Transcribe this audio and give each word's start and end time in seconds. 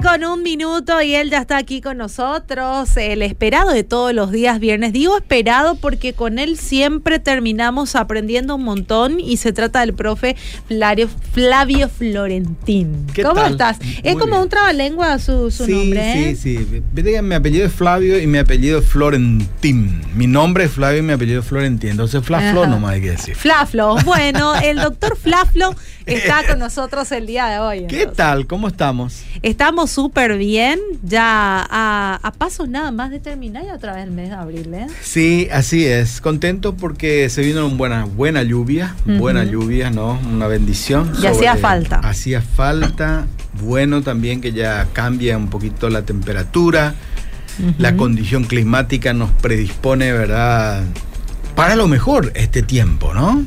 15 0.00 0.10
con 0.10 0.24
un 0.24 0.42
minuto 0.42 1.00
y 1.02 1.14
él 1.14 1.30
ya 1.30 1.38
está 1.38 1.56
aquí 1.56 1.80
con 1.80 1.98
nosotros, 1.98 2.96
el 2.96 3.22
esperado 3.22 3.70
de 3.70 3.84
todos 3.84 4.12
los 4.14 4.30
días 4.30 4.58
viernes. 4.58 4.92
Digo 4.92 5.16
esperado 5.16 5.74
porque 5.76 6.12
con 6.12 6.38
él 6.38 6.56
siempre 6.56 7.18
terminamos 7.18 7.96
aprendiendo 7.96 8.56
un 8.56 8.64
montón 8.64 9.20
y 9.20 9.36
se 9.36 9.52
trata 9.52 9.80
del 9.80 9.94
profe 9.94 10.36
Flavio, 10.66 11.08
Flavio 11.32 11.88
Florentín. 11.88 13.06
¿Cómo 13.22 13.44
estás? 13.44 13.78
es 14.02 14.16
como 14.16 14.40
un 14.40 14.48
trabalengua 14.48 15.18
su, 15.18 15.50
su 15.50 15.66
nombre. 15.66 16.30
¿eh? 16.30 16.36
Sí, 16.36 16.58
sí, 16.58 16.82
sí. 16.94 17.22
Mi 17.22 17.34
apellido 17.34 17.66
es 17.66 17.72
Flavio 17.72 18.18
y 18.18 18.26
mi 18.26 18.38
apellido 18.38 18.78
es 18.78 18.86
Florentín. 18.86 20.02
Mi 20.14 20.26
nombre 20.26 20.64
es 20.64 20.72
Flavio 20.72 21.00
y 21.00 21.02
mi 21.02 21.12
apellido 21.12 21.40
es 21.40 21.46
Florentín. 21.46 21.90
Entonces 21.90 22.24
Flaflo 22.24 22.66
nomás 22.66 22.92
hay 22.92 23.02
que 23.02 23.10
decir. 23.10 23.34
Flaflo. 23.36 23.96
Bueno, 24.04 24.54
el 24.56 24.78
doctor 24.78 25.16
Flaflo 25.16 25.74
está 26.10 26.46
con 26.46 26.58
nosotros 26.58 27.10
el 27.12 27.26
día 27.26 27.46
de 27.46 27.58
hoy. 27.58 27.86
¿Qué 27.86 28.06
tal? 28.06 28.46
¿Cómo 28.46 28.68
estamos? 28.68 29.22
Estamos 29.42 29.90
súper 29.90 30.36
bien, 30.36 30.80
ya 31.02 31.66
a, 31.70 32.32
pasos 32.38 32.68
nada 32.68 32.90
más 32.90 33.10
de 33.10 33.20
terminar 33.20 33.64
y 33.64 33.70
otra 33.70 33.94
vez 33.94 34.04
el 34.04 34.10
mes 34.10 34.30
de 34.30 34.34
abril, 34.34 34.72
¿eh? 34.72 34.86
Sí, 35.02 35.48
así 35.52 35.84
es. 35.86 36.20
Contento 36.20 36.74
porque 36.74 37.28
se 37.28 37.42
vino 37.42 37.66
una 37.66 37.76
buena, 37.76 38.04
buena 38.04 38.42
lluvia, 38.42 38.94
buena 39.04 39.44
lluvia, 39.44 39.90
¿no? 39.90 40.18
Una 40.32 40.46
bendición. 40.46 41.12
Y 41.22 41.26
hacía 41.26 41.56
falta. 41.56 41.96
Hacía 41.96 42.40
falta. 42.40 43.26
Bueno 43.62 44.02
también 44.02 44.40
que 44.40 44.52
ya 44.52 44.88
cambia 44.92 45.36
un 45.36 45.48
poquito 45.48 45.88
la 45.90 46.02
temperatura. 46.02 46.94
La 47.78 47.94
condición 47.96 48.44
climática 48.44 49.12
nos 49.12 49.30
predispone, 49.32 50.12
¿verdad? 50.12 50.82
Para 51.54 51.76
lo 51.76 51.88
mejor 51.88 52.32
este 52.34 52.62
tiempo, 52.62 53.12
¿no? 53.12 53.44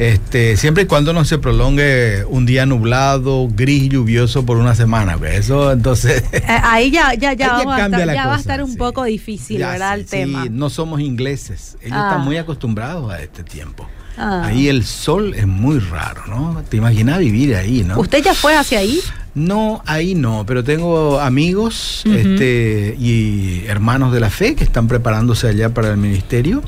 Este, 0.00 0.56
siempre 0.56 0.84
y 0.84 0.86
cuando 0.86 1.12
no 1.12 1.26
se 1.26 1.36
prolongue 1.36 2.24
un 2.26 2.46
día 2.46 2.64
nublado, 2.64 3.48
gris, 3.54 3.90
lluvioso 3.90 4.46
por 4.46 4.56
una 4.56 4.74
semana. 4.74 5.18
Pues, 5.18 5.40
eso 5.40 5.70
entonces. 5.70 6.24
Eh, 6.32 6.42
ahí 6.46 6.90
ya, 6.90 7.12
ya, 7.14 7.34
ya, 7.34 7.52
va, 7.52 7.76
a 7.76 7.84
estar, 7.84 8.14
ya 8.14 8.26
va, 8.26 8.34
a 8.36 8.38
estar, 8.38 8.62
un 8.62 8.76
poco 8.76 9.04
difícil, 9.04 9.58
¿verdad? 9.58 9.98
el 9.98 10.06
tema. 10.06 10.46
no 10.50 10.70
somos 10.70 11.00
ingleses. 11.00 11.76
Ellos 11.82 11.98
están 11.98 12.20
ah. 12.20 12.24
muy 12.24 12.38
acostumbrados 12.38 13.12
a 13.12 13.20
este 13.20 13.44
tiempo. 13.44 13.86
Ah. 14.16 14.46
Ahí 14.46 14.68
el 14.68 14.84
sol 14.84 15.34
es 15.34 15.46
muy 15.46 15.78
raro, 15.80 16.22
¿no? 16.26 16.62
Te 16.68 16.78
imaginas 16.78 17.18
vivir 17.18 17.54
ahí, 17.54 17.84
¿no? 17.84 18.00
¿Usted 18.00 18.24
ya 18.24 18.34
fue 18.34 18.56
hacia 18.56 18.78
ahí? 18.78 19.00
No, 19.34 19.82
ahí 19.86 20.14
no, 20.14 20.44
pero 20.46 20.64
tengo 20.64 21.20
amigos 21.20 22.02
este, 22.06 22.96
y 22.98 23.64
hermanos 23.66 24.12
de 24.12 24.20
la 24.20 24.30
fe 24.30 24.54
que 24.54 24.64
están 24.64 24.88
preparándose 24.88 25.46
allá 25.48 25.74
para 25.74 25.90
el 25.90 25.98
ministerio 25.98 26.62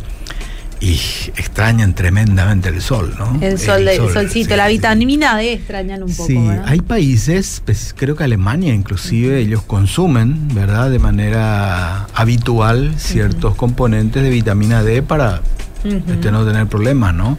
y 0.83 0.95
extrañan 1.37 1.95
tremendamente 1.95 2.69
el 2.69 2.83
sol, 2.83 3.15
¿no? 3.17 3.39
El 3.41 3.57
sol, 3.57 3.87
el, 3.87 4.13
solcito, 4.13 4.57
la 4.57 4.67
vitamina 4.67 5.37
D 5.37 5.53
extrañan 5.53 6.03
un 6.03 6.13
poco. 6.13 6.27
Sí, 6.27 6.37
hay 6.65 6.81
países, 6.81 7.63
pues, 7.65 7.95
creo 7.97 8.17
que 8.17 8.25
Alemania 8.25 8.75
inclusive, 8.75 9.39
ellos 9.39 9.63
consumen, 9.63 10.49
¿verdad? 10.53 10.91
De 10.91 10.99
manera 10.99 12.09
habitual 12.15 12.95
ciertos 12.99 13.55
componentes 13.55 14.25
de 14.25 14.31
vitamina 14.31 14.83
D 14.83 15.03
para 15.03 15.41
este, 15.85 16.33
no 16.33 16.45
tener 16.45 16.67
problemas, 16.67 17.15
¿no? 17.15 17.39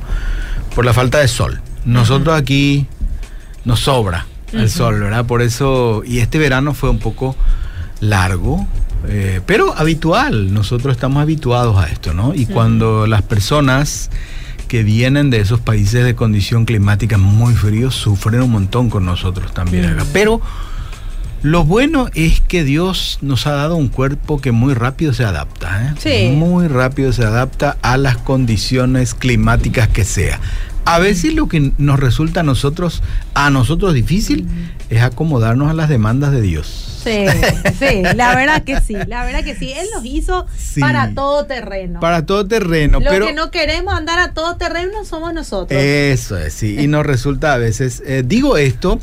Por 0.73 0.85
la 0.85 0.93
falta 0.93 1.19
de 1.19 1.27
sol. 1.27 1.59
Nosotros 1.83 2.39
aquí 2.39 2.87
nos 3.65 3.81
sobra 3.81 4.25
el 4.53 4.69
sol, 4.69 5.01
¿verdad? 5.01 5.25
Por 5.25 5.41
eso, 5.41 6.01
y 6.05 6.19
este 6.19 6.39
verano 6.39 6.73
fue 6.73 6.89
un 6.89 6.99
poco 6.99 7.35
largo, 7.99 8.65
eh, 9.07 9.41
pero 9.45 9.75
habitual, 9.77 10.53
nosotros 10.53 10.95
estamos 10.95 11.21
habituados 11.21 11.77
a 11.77 11.87
esto, 11.87 12.13
¿no? 12.13 12.33
Y 12.33 12.45
cuando 12.45 13.07
las 13.07 13.21
personas 13.21 14.09
que 14.67 14.83
vienen 14.83 15.29
de 15.29 15.39
esos 15.39 15.59
países 15.59 16.03
de 16.03 16.15
condición 16.15 16.65
climática 16.65 17.17
muy 17.17 17.53
fríos 17.53 17.95
sufren 17.95 18.41
un 18.41 18.51
montón 18.51 18.89
con 18.89 19.05
nosotros 19.05 19.53
también 19.53 19.85
acá. 19.85 20.05
Pero 20.13 20.41
lo 21.43 21.65
bueno 21.65 22.09
es 22.13 22.39
que 22.39 22.63
Dios 22.63 23.19
nos 23.21 23.45
ha 23.47 23.51
dado 23.51 23.75
un 23.75 23.89
cuerpo 23.89 24.39
que 24.39 24.53
muy 24.53 24.73
rápido 24.73 25.13
se 25.13 25.25
adapta, 25.25 25.89
¿eh? 25.89 25.93
Muy 26.33 26.67
rápido 26.67 27.11
se 27.11 27.25
adapta 27.25 27.77
a 27.81 27.97
las 27.97 28.17
condiciones 28.17 29.13
climáticas 29.13 29.89
que 29.89 30.05
sea. 30.05 30.39
A 30.85 30.99
veces 30.99 31.33
lo 31.33 31.47
que 31.47 31.71
nos 31.77 31.99
resulta 31.99 32.39
a 32.39 32.43
nosotros, 32.43 33.03
a 33.33 33.49
nosotros 33.49 33.93
difícil, 33.93 34.47
es 34.89 35.01
acomodarnos 35.01 35.69
a 35.69 35.73
las 35.73 35.89
demandas 35.89 36.31
de 36.31 36.41
Dios. 36.41 36.92
Sí, 37.03 37.25
sí, 37.79 38.03
la 38.15 38.35
verdad 38.35 38.63
que 38.63 38.79
sí, 38.79 38.95
la 39.07 39.25
verdad 39.25 39.43
que 39.43 39.55
sí. 39.55 39.73
Él 39.73 39.87
nos 39.93 40.05
hizo 40.05 40.45
para 40.79 41.13
todo 41.13 41.45
terreno. 41.45 41.99
Para 41.99 42.25
todo 42.25 42.47
terreno. 42.47 42.99
Lo 42.99 43.11
que 43.11 43.33
no 43.33 43.51
queremos 43.51 43.93
andar 43.93 44.19
a 44.19 44.33
todo 44.33 44.55
terreno 44.57 45.05
somos 45.05 45.33
nosotros. 45.33 45.79
Eso 45.81 46.37
es, 46.37 46.53
sí. 46.53 46.77
Y 46.79 46.87
nos 46.87 47.05
resulta 47.05 47.53
a 47.53 47.57
veces. 47.57 48.01
Eh, 48.05 48.23
digo 48.25 48.57
esto 48.57 48.99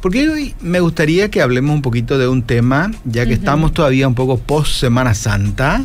porque 0.00 0.28
hoy 0.28 0.54
me 0.60 0.80
gustaría 0.80 1.30
que 1.30 1.42
hablemos 1.42 1.74
un 1.74 1.82
poquito 1.82 2.18
de 2.18 2.28
un 2.28 2.42
tema, 2.42 2.90
ya 3.04 3.26
que 3.26 3.32
estamos 3.32 3.72
todavía 3.72 4.06
un 4.06 4.14
poco 4.14 4.38
post 4.38 4.74
Semana 4.74 5.14
Santa. 5.14 5.84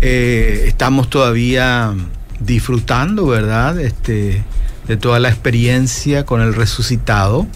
Eh, 0.00 0.64
estamos 0.66 1.10
todavía 1.10 1.94
disfrutando, 2.38 3.26
¿verdad? 3.26 3.80
Este, 3.80 4.44
de 4.86 4.96
toda 4.96 5.18
la 5.18 5.28
experiencia 5.28 6.24
con 6.24 6.40
el 6.40 6.54
resucitado 6.54 7.46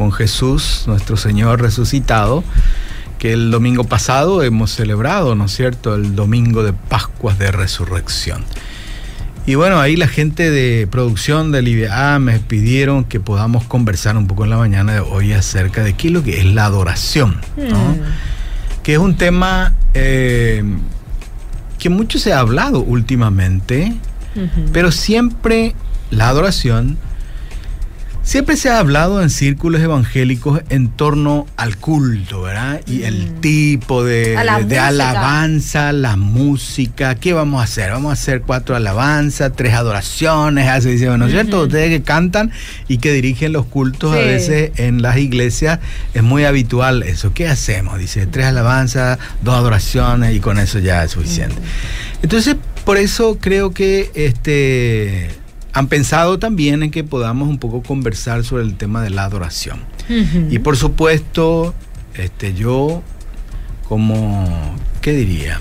con 0.00 0.12
Jesús, 0.12 0.84
nuestro 0.86 1.18
Señor 1.18 1.60
resucitado, 1.60 2.42
que 3.18 3.34
el 3.34 3.50
domingo 3.50 3.84
pasado 3.84 4.42
hemos 4.42 4.70
celebrado, 4.70 5.34
¿no 5.34 5.44
es 5.44 5.52
cierto?, 5.52 5.94
el 5.94 6.16
domingo 6.16 6.62
de 6.62 6.72
Pascuas 6.72 7.38
de 7.38 7.52
Resurrección. 7.52 8.42
Y 9.44 9.56
bueno, 9.56 9.78
ahí 9.78 9.96
la 9.96 10.08
gente 10.08 10.50
de 10.50 10.86
producción 10.86 11.52
de 11.52 11.60
Libia 11.60 12.18
me 12.18 12.38
pidieron 12.38 13.04
que 13.04 13.20
podamos 13.20 13.64
conversar 13.64 14.16
un 14.16 14.26
poco 14.26 14.44
en 14.44 14.50
la 14.50 14.56
mañana 14.56 14.94
de 14.94 15.00
hoy 15.00 15.34
acerca 15.34 15.84
de 15.84 15.92
qué 15.92 16.08
es 16.08 16.14
lo 16.14 16.22
que 16.22 16.38
es 16.38 16.46
la 16.46 16.64
adoración, 16.64 17.34
hmm. 17.58 18.82
que 18.82 18.94
es 18.94 18.98
un 18.98 19.16
tema 19.16 19.74
eh, 19.92 20.64
que 21.78 21.90
mucho 21.90 22.18
se 22.18 22.32
ha 22.32 22.38
hablado 22.38 22.80
últimamente, 22.80 23.94
pero 24.72 24.92
siempre 24.92 25.74
la 26.10 26.30
adoración 26.30 26.96
Siempre 28.30 28.56
se 28.56 28.70
ha 28.70 28.78
hablado 28.78 29.20
en 29.24 29.28
círculos 29.28 29.80
evangélicos 29.80 30.60
en 30.68 30.86
torno 30.86 31.48
al 31.56 31.78
culto, 31.78 32.42
¿verdad? 32.42 32.80
Y 32.86 33.02
el 33.02 33.26
mm. 33.26 33.40
tipo 33.40 34.04
de, 34.04 34.36
alabanza, 34.36 35.92
la 35.92 36.14
música. 36.14 37.16
¿Qué 37.16 37.32
vamos 37.32 37.60
a 37.60 37.64
hacer? 37.64 37.90
Vamos 37.90 38.10
a 38.10 38.12
hacer 38.12 38.42
cuatro 38.42 38.76
alabanzas, 38.76 39.50
tres 39.56 39.74
adoraciones, 39.74 40.68
así 40.68 40.90
dice, 40.90 41.06
¿no 41.18 41.26
es 41.26 41.32
cierto? 41.32 41.62
Ustedes 41.62 41.88
que 41.88 42.04
cantan 42.04 42.52
y 42.86 42.98
que 42.98 43.12
dirigen 43.12 43.52
los 43.52 43.66
cultos 43.66 44.14
a 44.14 44.18
veces 44.18 44.70
en 44.76 45.02
las 45.02 45.18
iglesias, 45.18 45.80
es 46.14 46.22
muy 46.22 46.44
habitual 46.44 47.02
eso. 47.02 47.32
¿Qué 47.34 47.48
hacemos? 47.48 47.98
Dice, 47.98 48.28
tres 48.28 48.46
alabanzas, 48.46 49.18
dos 49.42 49.56
adoraciones 49.56 50.36
y 50.36 50.38
con 50.38 50.60
eso 50.60 50.78
ya 50.78 51.02
es 51.02 51.10
suficiente. 51.10 51.56
Entonces, 52.22 52.54
por 52.84 52.96
eso 52.96 53.38
creo 53.40 53.72
que 53.72 54.12
este 54.14 55.39
han 55.72 55.88
pensado 55.88 56.38
también 56.38 56.82
en 56.82 56.90
que 56.90 57.04
podamos 57.04 57.48
un 57.48 57.58
poco 57.58 57.82
conversar 57.82 58.44
sobre 58.44 58.64
el 58.64 58.76
tema 58.76 59.02
de 59.02 59.10
la 59.10 59.24
adoración. 59.24 59.80
Y 60.50 60.58
por 60.58 60.76
supuesto, 60.76 61.74
este, 62.14 62.54
yo 62.54 63.02
como, 63.88 64.76
¿qué 65.00 65.12
diría? 65.12 65.60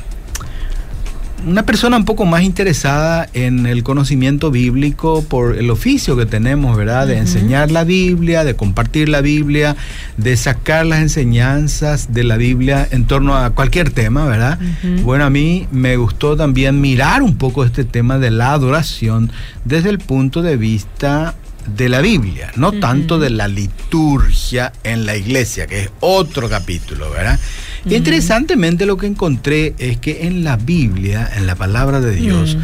Una 1.45 1.63
persona 1.63 1.97
un 1.97 2.05
poco 2.05 2.25
más 2.25 2.43
interesada 2.43 3.29
en 3.33 3.65
el 3.65 3.83
conocimiento 3.83 4.51
bíblico 4.51 5.23
por 5.23 5.57
el 5.57 5.69
oficio 5.69 6.17
que 6.17 6.25
tenemos, 6.25 6.77
¿verdad? 6.77 7.07
De 7.07 7.17
enseñar 7.17 7.71
la 7.71 7.83
Biblia, 7.83 8.43
de 8.43 8.55
compartir 8.55 9.09
la 9.09 9.21
Biblia, 9.21 9.75
de 10.17 10.37
sacar 10.37 10.85
las 10.85 10.99
enseñanzas 10.99 12.13
de 12.13 12.23
la 12.23 12.37
Biblia 12.37 12.87
en 12.91 13.05
torno 13.05 13.35
a 13.35 13.51
cualquier 13.51 13.91
tema, 13.91 14.25
¿verdad? 14.25 14.59
Bueno, 15.03 15.25
a 15.25 15.29
mí 15.29 15.67
me 15.71 15.97
gustó 15.97 16.35
también 16.35 16.81
mirar 16.81 17.21
un 17.21 17.37
poco 17.37 17.63
este 17.63 17.83
tema 17.83 18.19
de 18.19 18.31
la 18.31 18.53
adoración 18.53 19.31
desde 19.65 19.89
el 19.89 19.99
punto 19.99 20.41
de 20.41 20.57
vista 20.57 21.35
de 21.75 21.89
la 21.89 22.01
Biblia, 22.01 22.51
no 22.55 22.71
tanto 22.73 23.19
de 23.19 23.29
la 23.29 23.47
liturgia 23.47 24.73
en 24.83 25.05
la 25.05 25.15
iglesia, 25.15 25.67
que 25.67 25.81
es 25.81 25.89
otro 25.99 26.49
capítulo, 26.49 27.11
¿verdad? 27.11 27.39
Interesantemente 27.85 28.85
lo 28.85 28.97
que 28.97 29.07
encontré 29.07 29.73
es 29.77 29.97
que 29.97 30.27
en 30.27 30.43
la 30.43 30.57
Biblia, 30.57 31.29
en 31.35 31.47
la 31.47 31.55
palabra 31.55 32.01
de 32.01 32.15
Dios, 32.15 32.57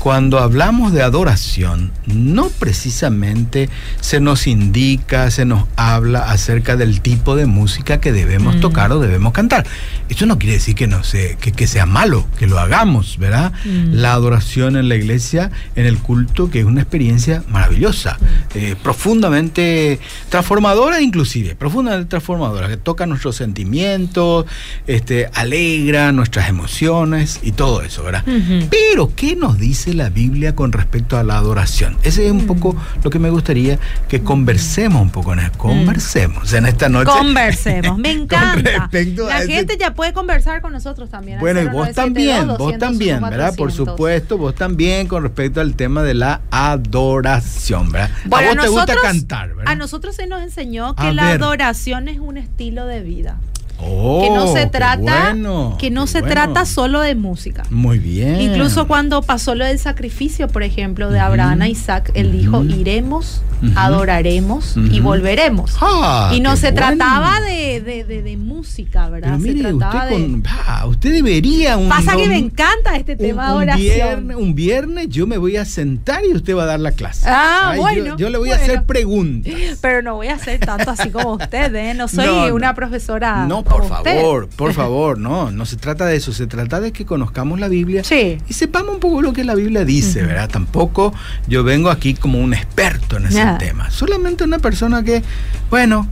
cuando 0.00 0.38
hablamos 0.40 0.92
de 0.92 1.02
adoración, 1.02 1.92
no 2.06 2.48
precisamente 2.48 3.68
se 4.00 4.18
nos 4.18 4.46
indica, 4.46 5.30
se 5.30 5.44
nos 5.44 5.64
habla 5.76 6.30
acerca 6.30 6.74
del 6.76 7.02
tipo 7.02 7.36
de 7.36 7.44
música 7.46 8.00
que 8.00 8.10
debemos 8.10 8.56
Mm. 8.56 8.60
tocar 8.60 8.90
o 8.92 8.98
debemos 8.98 9.32
cantar. 9.34 9.66
Esto 10.08 10.24
no 10.26 10.38
quiere 10.38 10.54
decir 10.54 10.74
que, 10.74 10.86
no 10.86 11.04
se- 11.04 11.36
que, 11.40 11.52
que 11.52 11.66
sea 11.66 11.84
malo, 11.86 12.26
que 12.38 12.46
lo 12.46 12.58
hagamos, 12.58 13.18
¿verdad? 13.18 13.52
Mm. 13.64 13.92
La 13.92 14.14
adoración 14.14 14.76
en 14.76 14.88
la 14.88 14.96
iglesia, 14.96 15.50
en 15.76 15.84
el 15.86 15.98
culto, 15.98 16.50
que 16.50 16.60
es 16.60 16.64
una 16.64 16.80
experiencia 16.80 17.44
maravillosa, 17.48 18.18
eh, 18.54 18.76
profundamente 18.82 20.00
transformadora 20.30 21.02
inclusive, 21.02 21.54
profundamente 21.54 22.08
transformadora, 22.08 22.68
que 22.68 22.78
toca 22.78 23.04
nuestros 23.04 23.36
sentimientos, 23.36 24.46
este, 24.86 25.28
alegra 25.34 26.10
nuestras 26.12 26.48
emociones 26.48 27.40
y 27.42 27.52
todo 27.52 27.82
eso, 27.82 28.02
¿verdad? 28.02 28.24
Pero, 28.70 29.12
¿qué 29.14 29.36
nos 29.36 29.58
dice 29.58 29.89
la 29.94 30.08
Biblia 30.10 30.54
con 30.54 30.72
respecto 30.72 31.16
a 31.18 31.22
la 31.22 31.36
adoración? 31.36 31.96
Ese 32.02 32.26
es 32.26 32.32
un 32.32 32.46
poco 32.46 32.76
lo 33.02 33.10
que 33.10 33.18
me 33.18 33.30
gustaría 33.30 33.78
que 34.08 34.22
conversemos 34.22 35.02
un 35.02 35.10
poco 35.10 35.32
en 35.32 35.40
eso. 35.40 35.52
Conversemos 35.58 36.52
en 36.52 36.66
esta 36.66 36.88
noche. 36.88 37.10
Conversemos, 37.10 37.98
me 37.98 38.12
Con 38.14 38.22
encanta. 38.22 38.70
respecto 38.70 39.26
a 39.26 39.30
La 39.30 39.38
ese- 39.42 39.52
gente 39.52 39.76
ya 39.78 39.94
puede 39.94 40.12
conversar 40.12 40.60
con 40.62 40.72
nosotros 40.72 41.10
también. 41.10 41.38
Bueno, 41.40 41.60
y 41.60 41.66
vos 41.66 41.88
0972 41.88 41.94
también, 41.94 42.46
vos 42.48 42.58
200 42.58 42.78
también, 42.88 43.20
¿verdad? 43.22 43.48
Por 43.50 43.68
400. 43.68 43.92
supuesto, 43.94 44.38
vos 44.38 44.54
también 44.54 45.06
con 45.06 45.22
respecto 45.22 45.60
al 45.60 45.74
tema 45.74 46.02
de 46.02 46.14
la 46.14 46.40
adoración, 46.50 47.90
¿verdad? 47.92 48.10
Bueno, 48.26 48.50
a 48.50 48.54
vos 48.54 48.62
te 48.64 48.68
gusta 48.68 48.94
nosotros- 48.94 49.02
cantar, 49.02 49.48
¿verdad? 49.54 49.72
A 49.72 49.74
nosotros 49.76 50.16
se 50.16 50.26
nos 50.26 50.42
enseñó 50.42 50.94
que 50.94 51.02
A 51.06 51.12
la 51.12 51.26
ver. 51.26 51.42
adoración 51.42 52.08
es 52.08 52.18
un 52.18 52.36
estilo 52.36 52.86
de 52.86 53.00
vida. 53.02 53.36
Oh, 53.82 54.20
que 54.22 54.30
no 54.30 54.46
se 54.52 54.60
qué 54.64 54.66
trata, 54.66 55.30
bueno, 55.32 55.76
que 55.78 55.90
no 55.90 56.06
se 56.06 56.20
bueno. 56.20 56.32
trata 56.34 56.64
solo 56.66 57.00
de 57.00 57.14
música. 57.14 57.62
Muy 57.70 57.98
bien. 57.98 58.40
Incluso 58.40 58.86
cuando 58.86 59.22
pasó 59.22 59.54
lo 59.54 59.64
del 59.64 59.78
sacrificio, 59.78 60.48
por 60.48 60.62
ejemplo, 60.62 61.10
de. 61.10 61.20
Abraham 61.20 61.62
a 61.62 61.68
Isaac, 61.68 62.10
él 62.14 62.32
dijo, 62.32 62.64
iremos, 62.64 63.42
adoraremos 63.76 64.74
y 64.76 65.00
volveremos. 65.00 65.76
Ah, 65.80 66.30
y 66.34 66.40
no 66.40 66.56
se 66.56 66.72
bueno. 66.72 66.96
trataba 66.96 67.40
de, 67.40 67.80
de- 67.80 68.04
de- 68.04 68.22
de 68.22 68.36
música, 68.36 69.08
¿verdad? 69.08 69.38
Pero 69.40 69.42
se 69.42 69.58
usted, 69.58 69.76
trataba 69.78 70.06
de... 70.06 70.12
con, 70.14 70.42
usted 70.88 71.12
debería 71.12 71.76
un 71.76 71.88
Pasa 71.88 72.16
que 72.16 72.26
me 72.28 72.38
encanta 72.38 72.96
este 72.96 73.12
un- 73.12 73.18
tema 73.18 73.46
de 73.48 73.52
un 73.56 73.62
oración. 73.62 73.82
viernes, 73.94 74.36
un 74.36 74.54
viernes 74.54 75.08
yo 75.08 75.26
me 75.26 75.36
voy 75.38 75.56
a 75.56 75.64
sentar 75.64 76.24
y 76.24 76.32
usted 76.34 76.56
va 76.56 76.62
a 76.64 76.66
dar 76.66 76.80
la 76.80 76.92
clase. 76.92 77.26
Ah, 77.28 77.70
Ay, 77.72 77.78
bueno, 77.78 78.16
Yo, 78.16 78.30
le 78.30 78.38
voy 78.38 78.50
a 78.50 78.56
hacer 78.56 78.84
preguntas. 78.84 79.52
Pero 79.80 80.02
no 80.02 80.14
voy 80.14 80.28
a 80.28 80.34
hacer 80.34 80.58
tanto 80.60 80.90
así 80.90 81.10
como 81.10 81.34
usted, 81.34 81.74
¿eh? 81.74 81.94
No 81.94 82.08
soy 82.08 82.26
No, 82.26 82.48
no. 82.48 82.54
una 82.54 82.74
profesora. 82.74 83.46
No, 83.46 83.62
por 83.70 83.82
usted. 83.82 84.16
favor, 84.16 84.48
por 84.48 84.72
favor, 84.74 85.18
no, 85.18 85.50
no 85.50 85.64
se 85.66 85.76
trata 85.76 86.06
de 86.06 86.16
eso, 86.16 86.32
se 86.32 86.46
trata 86.46 86.80
de 86.80 86.92
que 86.92 87.04
conozcamos 87.06 87.58
la 87.60 87.68
Biblia 87.68 88.04
Sí. 88.04 88.38
y 88.48 88.52
sepamos 88.54 88.94
un 88.94 89.00
poco 89.00 89.22
lo 89.22 89.32
que 89.32 89.44
la 89.44 89.54
Biblia 89.54 89.84
dice, 89.84 90.22
¿verdad? 90.22 90.48
Tampoco 90.50 91.12
yo 91.48 91.64
vengo 91.64 91.90
aquí 91.90 92.14
como 92.14 92.38
un 92.38 92.52
experto 92.54 93.16
en 93.16 93.26
ese 93.26 93.44
Nada. 93.44 93.58
tema, 93.58 93.90
solamente 93.90 94.44
una 94.44 94.58
persona 94.58 95.02
que, 95.02 95.22
bueno, 95.70 96.08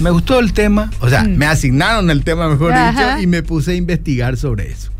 me 0.00 0.10
gustó 0.10 0.38
el 0.38 0.52
tema, 0.52 0.90
o 1.00 1.08
sea, 1.08 1.24
Mm. 1.24 1.36
me 1.36 1.46
asignaron 1.46 2.10
el 2.10 2.22
tema, 2.24 2.48
mejor 2.48 2.72
Ajá. 2.72 2.90
dicho, 3.16 3.22
y 3.22 3.26
me 3.26 3.42
puse 3.42 3.72
a 3.72 3.74
investigar 3.74 4.36
sobre 4.36 4.70
eso. 4.70 4.90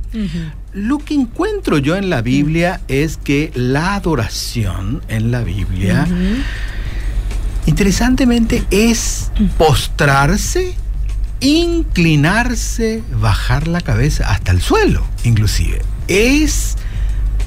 Lo 0.72 0.98
que 0.98 1.12
encuentro 1.14 1.76
yo 1.78 1.96
en 1.96 2.08
la 2.08 2.22
Biblia 2.22 2.80
es 2.88 3.18
que 3.18 3.50
la 3.54 3.94
adoración 3.94 5.02
en 5.08 5.30
la 5.30 5.42
Biblia, 5.42 6.06
interesantemente, 7.66 8.64
es 8.70 9.30
postrarse, 9.58 10.74
inclinarse, 11.40 13.02
bajar 13.20 13.68
la 13.68 13.80
cabeza 13.80 14.30
hasta 14.30 14.52
el 14.52 14.60
suelo, 14.60 15.06
inclusive. 15.24 15.82
Es 16.08 16.76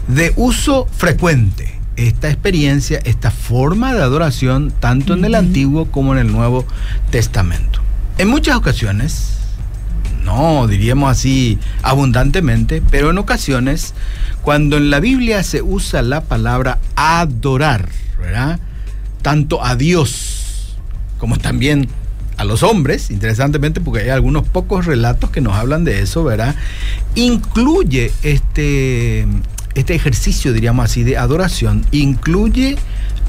de 0.08 0.34
uso 0.36 0.88
frecuente 0.96 1.80
esta 1.96 2.30
experiencia, 2.30 3.00
esta 3.04 3.32
forma 3.32 3.94
de 3.94 4.02
adoración, 4.02 4.72
tanto 4.80 5.14
en 5.14 5.26
el. 5.26 5.36
Antiguo 5.36 5.86
como 5.86 6.14
en 6.14 6.20
el 6.20 6.32
Nuevo 6.32 6.66
Testamento. 7.12 7.82
En 8.18 8.30
muchas 8.30 8.56
ocasiones, 8.56 9.38
no 10.24 10.68
diríamos 10.68 11.12
así 11.12 11.60
abundantemente, 11.82 12.82
pero 12.90 13.10
en 13.10 13.18
ocasiones, 13.18 13.94
cuando 14.42 14.78
en 14.78 14.90
la 14.90 15.00
Biblia 15.00 15.44
se 15.44 15.62
usa 15.62 16.02
la 16.02 16.22
palabra 16.22 16.80
adorar, 16.96 17.90
¿verdad? 18.20 18.60
Tanto 19.22 19.64
a 19.64 19.76
Dios 19.76 20.76
como 21.18 21.38
también 21.38 21.90
a 22.40 22.46
los 22.46 22.64
hombres, 22.64 23.12
interesantemente, 23.12 23.82
porque 23.82 24.04
hay 24.04 24.10
algunos 24.10 24.48
pocos 24.48 24.86
relatos 24.86 25.30
que 25.30 25.42
nos 25.42 25.56
hablan 25.58 25.84
de 25.84 26.00
eso, 26.00 26.24
¿verdad? 26.24 26.56
Incluye 27.16 28.14
este, 28.24 29.28
este 29.76 29.94
ejercicio, 29.94 30.54
diríamos 30.54 30.86
así, 30.86 31.04
de 31.04 31.18
adoración, 31.18 31.86
incluye 31.92 32.78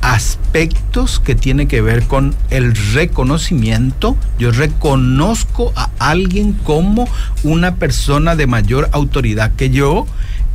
aspectos 0.01 1.19
que 1.19 1.35
tienen 1.35 1.67
que 1.67 1.83
ver 1.83 2.05
con 2.05 2.37
el 2.51 2.73
reconocimiento. 2.95 4.17
Yo 4.39 4.53
reconozco 4.53 5.73
a 5.75 5.91
alguien 5.99 6.53
como 6.53 7.09
una 7.43 7.75
persona 7.75 8.37
de 8.37 8.47
mayor 8.47 8.91
autoridad 8.93 9.53
que 9.57 9.71
yo 9.71 10.07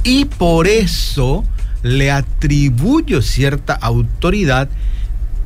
y 0.05 0.25
por 0.25 0.67
eso 0.67 1.43
le 1.83 2.09
atribuyo 2.09 3.21
cierta 3.21 3.73
autoridad 3.73 4.69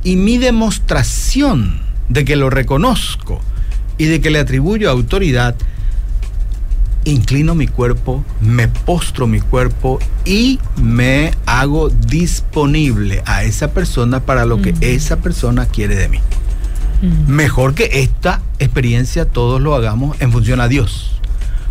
y 0.04 0.14
mi 0.14 0.38
demostración 0.38 1.89
de 2.10 2.24
que 2.26 2.36
lo 2.36 2.50
reconozco 2.50 3.40
y 3.96 4.04
de 4.04 4.20
que 4.20 4.30
le 4.30 4.40
atribuyo 4.40 4.90
autoridad, 4.90 5.54
inclino 7.04 7.54
mi 7.54 7.66
cuerpo, 7.66 8.24
me 8.40 8.68
postro 8.68 9.26
mi 9.26 9.40
cuerpo 9.40 9.98
y 10.24 10.58
me 10.76 11.32
hago 11.46 11.88
disponible 11.88 13.22
a 13.24 13.44
esa 13.44 13.72
persona 13.72 14.20
para 14.20 14.44
lo 14.44 14.60
que 14.60 14.74
esa 14.80 15.16
persona 15.16 15.66
quiere 15.66 15.96
de 15.96 16.08
mí. 16.08 16.18
Mejor 17.26 17.74
que 17.74 18.02
esta 18.02 18.42
experiencia 18.58 19.24
todos 19.24 19.60
lo 19.60 19.74
hagamos 19.74 20.20
en 20.20 20.32
función 20.32 20.60
a 20.60 20.68
Dios. 20.68 21.19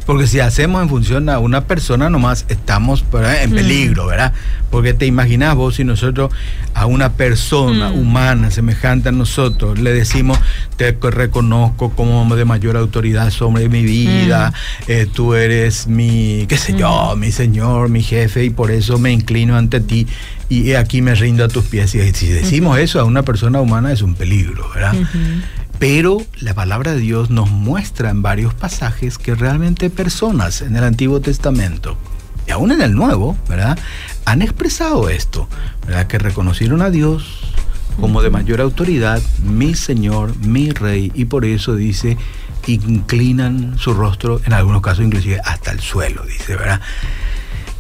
Porque 0.09 0.25
si 0.25 0.39
hacemos 0.39 0.81
en 0.81 0.89
función 0.89 1.29
a 1.29 1.37
una 1.37 1.65
persona 1.65 2.09
nomás, 2.09 2.45
estamos 2.49 3.05
¿verdad? 3.11 3.43
en 3.43 3.51
Mm. 3.51 3.53
peligro, 3.53 4.07
¿verdad? 4.07 4.33
Porque 4.71 4.95
te 4.95 5.05
imaginas 5.05 5.53
vos 5.53 5.75
si 5.75 5.83
nosotros 5.83 6.31
a 6.73 6.87
una 6.87 7.13
persona 7.13 7.89
Mm. 7.91 7.99
humana 7.99 8.49
semejante 8.49 9.09
a 9.09 9.11
nosotros 9.11 9.77
le 9.77 9.93
decimos, 9.93 10.39
te 10.77 10.97
reconozco 10.99 11.91
como 11.91 12.35
de 12.35 12.43
mayor 12.43 12.75
autoridad 12.75 13.29
sobre 13.29 13.69
mi 13.69 13.83
vida, 13.83 14.51
eh, 14.87 15.05
tú 15.13 15.35
eres 15.35 15.85
mi, 15.85 16.47
qué 16.49 16.57
sé 16.57 16.73
yo, 16.75 17.15
mi 17.15 17.31
señor, 17.31 17.89
mi 17.89 18.01
jefe 18.01 18.45
y 18.45 18.49
por 18.49 18.71
eso 18.71 18.97
me 18.97 19.11
inclino 19.11 19.57
ante 19.57 19.79
ti 19.79 20.07
y 20.49 20.73
aquí 20.73 21.03
me 21.03 21.13
rindo 21.13 21.43
a 21.43 21.49
tus 21.49 21.65
pies. 21.65 21.93
Y 21.93 22.11
si 22.13 22.25
decimos 22.29 22.79
eso 22.79 22.99
a 22.99 23.03
una 23.03 23.21
persona 23.21 23.61
humana 23.61 23.91
es 23.91 24.01
un 24.01 24.15
peligro, 24.15 24.67
¿verdad? 24.73 24.95
Pero 25.79 26.21
la 26.41 26.53
palabra 26.53 26.91
de 26.91 26.99
Dios 26.99 27.29
nos 27.29 27.49
muestra 27.49 28.09
en 28.09 28.21
varios 28.21 28.53
pasajes 28.53 29.17
que 29.17 29.33
realmente 29.33 29.89
personas 29.89 30.61
en 30.61 30.75
el 30.75 30.83
Antiguo 30.83 31.21
Testamento 31.21 31.97
y 32.45 32.51
aún 32.51 32.71
en 32.71 32.81
el 32.81 32.93
Nuevo, 32.93 33.37
¿verdad? 33.47 33.79
Han 34.25 34.41
expresado 34.41 35.09
esto, 35.09 35.47
¿verdad? 35.87 36.07
Que 36.07 36.19
reconocieron 36.19 36.81
a 36.81 36.89
Dios 36.89 37.53
como 37.99 38.21
de 38.21 38.29
mayor 38.29 38.61
autoridad, 38.61 39.21
mi 39.43 39.73
Señor, 39.73 40.35
mi 40.37 40.71
Rey, 40.71 41.11
y 41.15 41.25
por 41.25 41.45
eso 41.45 41.75
dice, 41.75 42.17
inclinan 42.67 43.77
su 43.77 43.93
rostro, 43.93 44.41
en 44.45 44.53
algunos 44.53 44.81
casos 44.81 45.05
inclusive 45.05 45.39
hasta 45.43 45.71
el 45.71 45.79
suelo, 45.79 46.23
dice, 46.25 46.55
¿verdad? 46.55 46.81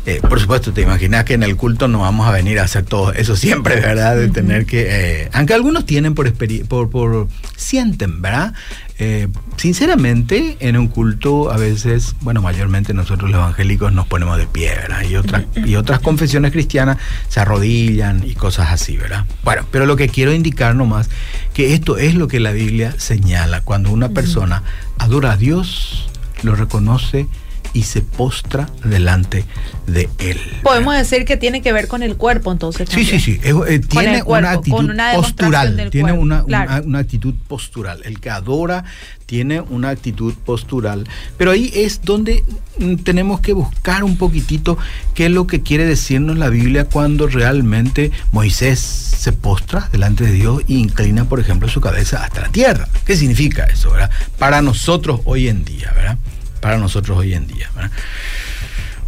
Eh, 0.09 0.21
por 0.27 0.39
supuesto, 0.39 0.73
te 0.73 0.81
imaginas 0.81 1.23
que 1.23 1.35
en 1.35 1.43
el 1.43 1.55
culto 1.55 1.87
no 1.87 1.99
vamos 1.99 2.27
a 2.27 2.31
venir 2.31 2.59
a 2.59 2.63
hacer 2.63 2.83
todo 2.83 3.13
eso 3.13 3.35
siempre, 3.35 3.75
¿verdad? 3.79 4.15
De 4.15 4.27
tener 4.27 4.65
que. 4.65 4.87
eh, 4.89 5.29
aunque 5.33 5.53
algunos 5.53 5.85
tienen 5.85 6.15
por, 6.15 6.33
por, 6.67 6.89
por. 6.89 7.27
sienten, 7.55 8.19
¿verdad? 8.19 8.55
Eh, 8.97 9.27
sinceramente, 9.57 10.57
en 10.61 10.77
un 10.77 10.87
culto 10.87 11.51
a 11.51 11.57
veces, 11.57 12.15
bueno, 12.21 12.41
mayormente 12.41 12.95
nosotros 12.95 13.29
los 13.29 13.39
evangélicos 13.39 13.93
nos 13.93 14.07
ponemos 14.07 14.39
de 14.39 14.47
pie, 14.47 14.69
¿verdad? 14.69 15.03
Y 15.03 15.15
otras, 15.15 15.43
y 15.55 15.75
otras 15.75 15.99
confesiones 15.99 16.53
cristianas 16.53 16.97
se 17.27 17.39
arrodillan 17.39 18.27
y 18.27 18.33
cosas 18.33 18.71
así, 18.71 18.97
¿verdad? 18.97 19.25
Bueno, 19.43 19.67
pero 19.69 19.85
lo 19.85 19.95
que 19.95 20.09
quiero 20.09 20.33
indicar 20.33 20.75
nomás, 20.75 21.11
que 21.53 21.75
esto 21.75 21.99
es 21.99 22.15
lo 22.15 22.27
que 22.27 22.39
la 22.39 22.51
Biblia 22.51 22.95
señala. 22.97 23.61
Cuando 23.61 23.91
una 23.91 24.09
persona 24.09 24.63
adora 24.97 25.33
a 25.33 25.37
Dios, 25.37 26.09
lo 26.41 26.55
reconoce 26.55 27.27
y 27.73 27.83
se 27.83 28.01
postra 28.01 28.69
delante 28.83 29.45
de 29.87 30.09
él. 30.19 30.39
Podemos 30.63 30.95
decir 30.95 31.25
que 31.25 31.37
tiene 31.37 31.61
que 31.61 31.73
ver 31.73 31.87
con 31.87 32.03
el 32.03 32.15
cuerpo, 32.15 32.51
entonces. 32.51 32.89
Sí, 32.89 33.05
sí, 33.05 33.11
también. 33.11 33.65
sí. 33.67 33.73
Eh, 33.73 33.79
tiene 33.79 34.23
cuerpo, 34.23 34.47
una 34.47 34.51
actitud 34.51 34.89
una 34.89 35.13
postural. 35.13 35.89
Tiene 35.91 36.11
una, 36.11 36.43
claro. 36.43 36.71
una, 36.71 36.81
una 36.81 36.99
actitud 36.99 37.33
postural. 37.47 38.01
El 38.05 38.19
que 38.19 38.29
adora 38.29 38.85
tiene 39.29 39.61
una 39.61 39.89
actitud 39.89 40.33
postural. 40.43 41.07
Pero 41.37 41.51
ahí 41.51 41.71
es 41.75 42.01
donde 42.01 42.43
mm, 42.79 42.95
tenemos 42.95 43.41
que 43.41 43.53
buscar 43.53 44.03
un 44.03 44.17
poquitito 44.17 44.77
qué 45.13 45.27
es 45.27 45.31
lo 45.31 45.45
que 45.45 45.61
quiere 45.61 45.85
decirnos 45.85 46.37
la 46.39 46.49
Biblia 46.49 46.85
cuando 46.85 47.27
realmente 47.27 48.11
Moisés 48.31 48.79
se 48.79 49.31
postra 49.31 49.87
delante 49.91 50.23
de 50.23 50.31
Dios 50.31 50.63
e 50.67 50.73
inclina, 50.73 51.25
por 51.25 51.39
ejemplo, 51.39 51.67
su 51.67 51.79
cabeza 51.79 52.23
hasta 52.23 52.41
la 52.41 52.49
tierra. 52.49 52.87
¿Qué 53.05 53.15
significa 53.15 53.65
eso, 53.65 53.91
verdad? 53.91 54.09
Para 54.39 54.63
nosotros 54.63 55.21
hoy 55.25 55.47
en 55.47 55.63
día, 55.63 55.91
¿verdad? 55.95 56.17
Para 56.61 56.77
nosotros 56.77 57.17
hoy 57.17 57.33
en 57.33 57.47
día, 57.47 57.69
¿verdad? 57.75 57.91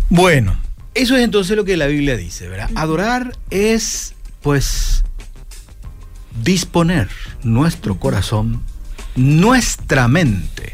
Bueno, 0.09 0.57
Eso 0.93 1.15
es 1.15 1.23
entonces 1.23 1.55
lo 1.55 1.63
que 1.63 1.77
la 1.77 1.87
Biblia 1.87 2.17
dice, 2.17 2.49
¿verdad? 2.49 2.69
Adorar 2.75 3.37
es, 3.49 4.13
pues, 4.41 5.05
disponer 6.43 7.07
nuestro 7.43 7.97
corazón, 7.97 8.61
nuestra 9.15 10.09
mente 10.09 10.73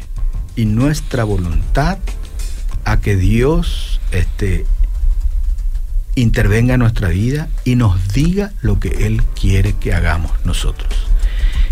y 0.56 0.64
nuestra 0.64 1.22
voluntad 1.22 1.98
a 2.84 3.00
que 3.00 3.16
Dios 3.16 4.00
este, 4.10 4.66
intervenga 6.16 6.74
en 6.74 6.80
nuestra 6.80 7.08
vida 7.08 7.48
y 7.64 7.76
nos 7.76 8.12
diga 8.12 8.52
lo 8.60 8.80
que 8.80 9.06
Él 9.06 9.22
quiere 9.40 9.74
que 9.74 9.94
hagamos 9.94 10.32
nosotros. 10.44 10.88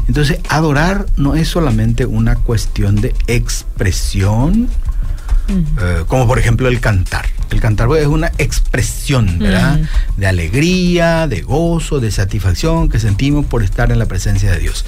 Entonces, 0.09 0.39
adorar 0.49 1.07
no 1.17 1.35
es 1.35 1.49
solamente 1.49 2.07
una 2.07 2.37
cuestión 2.37 2.97
de 2.97 3.13
expresión, 3.27 4.69
eh, 5.49 6.05
como 6.07 6.27
por 6.27 6.39
ejemplo 6.39 6.69
el 6.69 6.81
cantar. 6.81 7.27
El 7.51 7.61
cantar 7.61 7.89
es 7.97 8.07
una 8.07 8.33
expresión, 8.39 9.39
¿verdad? 9.39 9.81
De 10.17 10.27
alegría, 10.27 11.29
de 11.29 11.43
gozo, 11.43 12.01
de 12.01 12.11
satisfacción 12.11 12.89
que 12.89 12.99
sentimos 12.99 13.47
por 13.47 13.63
estar 13.63 13.93
en 13.93 13.99
la 13.99 14.07
presencia 14.07 14.51
de 14.51 14.59
Dios. 14.59 14.85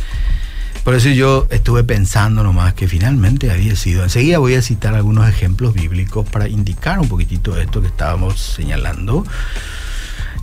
Por 0.84 0.94
eso 0.94 1.10
yo 1.10 1.46
estuve 1.50 1.84
pensando 1.84 2.42
nomás 2.42 2.74
que 2.74 2.88
finalmente 2.88 3.50
había 3.50 3.76
sido. 3.76 4.04
Enseguida 4.04 4.38
voy 4.38 4.54
a 4.54 4.62
citar 4.62 4.94
algunos 4.94 5.28
ejemplos 5.28 5.74
bíblicos 5.74 6.28
para 6.28 6.48
indicar 6.48 6.98
un 6.98 7.08
poquitito 7.08 7.58
esto 7.58 7.82
que 7.82 7.88
estábamos 7.88 8.40
señalando. 8.40 9.24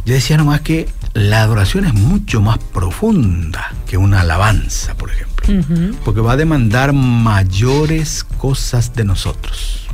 Yo 0.06 0.14
decía 0.14 0.38
nomás 0.38 0.62
que 0.62 0.88
la 1.14 1.42
adoración 1.42 1.86
es 1.86 1.94
mucho 1.96 2.42
más 2.42 2.60
profunda 2.60 3.74
que 3.88 3.98
una 3.98 4.22
alabanza, 4.22 4.94
por 4.96 5.10
ejemplo, 5.10 5.96
porque 6.04 6.22
va 6.22 6.34
a 6.34 6.38
demandar 6.38 6.94
mayores 6.94 8.24
cosas 8.24 8.94
de 8.94 9.04
nosotros. 9.04 9.85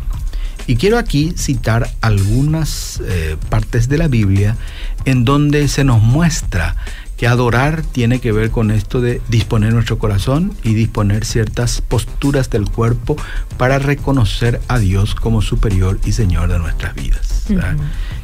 Y 0.68 0.75
quiero 0.75 0.98
aquí 0.98 1.34
citar 1.38 1.89
algunas 2.01 3.01
eh, 3.06 3.38
partes 3.50 3.89
de 3.89 3.98
la 3.98 4.08
Biblia 4.08 4.58
en 5.06 5.25
donde 5.25 5.68
se 5.68 5.84
nos 5.84 6.01
muestra 6.01 6.75
que 7.22 7.27
adorar 7.27 7.84
tiene 7.84 8.20
que 8.20 8.32
ver 8.32 8.50
con 8.50 8.72
esto 8.72 9.00
de 9.00 9.22
disponer 9.30 9.74
nuestro 9.74 10.00
corazón 10.00 10.53
y 10.63 10.74
disponer 10.74 11.24
ciertas 11.24 11.82
posturas 11.82 12.50
del 12.50 12.68
cuerpo 12.68 13.15
para 13.58 13.77
reconocer 13.77 14.60
a 14.68 14.80
Dios 14.80 15.13
como 15.13 15.44
superior 15.44 16.00
y 16.03 16.13
Señor 16.13 16.51
de 16.51 16.58
nuestras 16.58 16.96
vidas. 16.96 17.46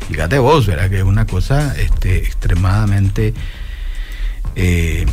Fíjate 0.09 0.39
vos, 0.39 0.65
¿verdad? 0.65 0.89
Que 0.89 0.97
es 0.97 1.03
una 1.03 1.27
cosa 1.27 1.75
este, 1.77 2.17
extremadamente 2.17 3.35
eh, 4.55 5.05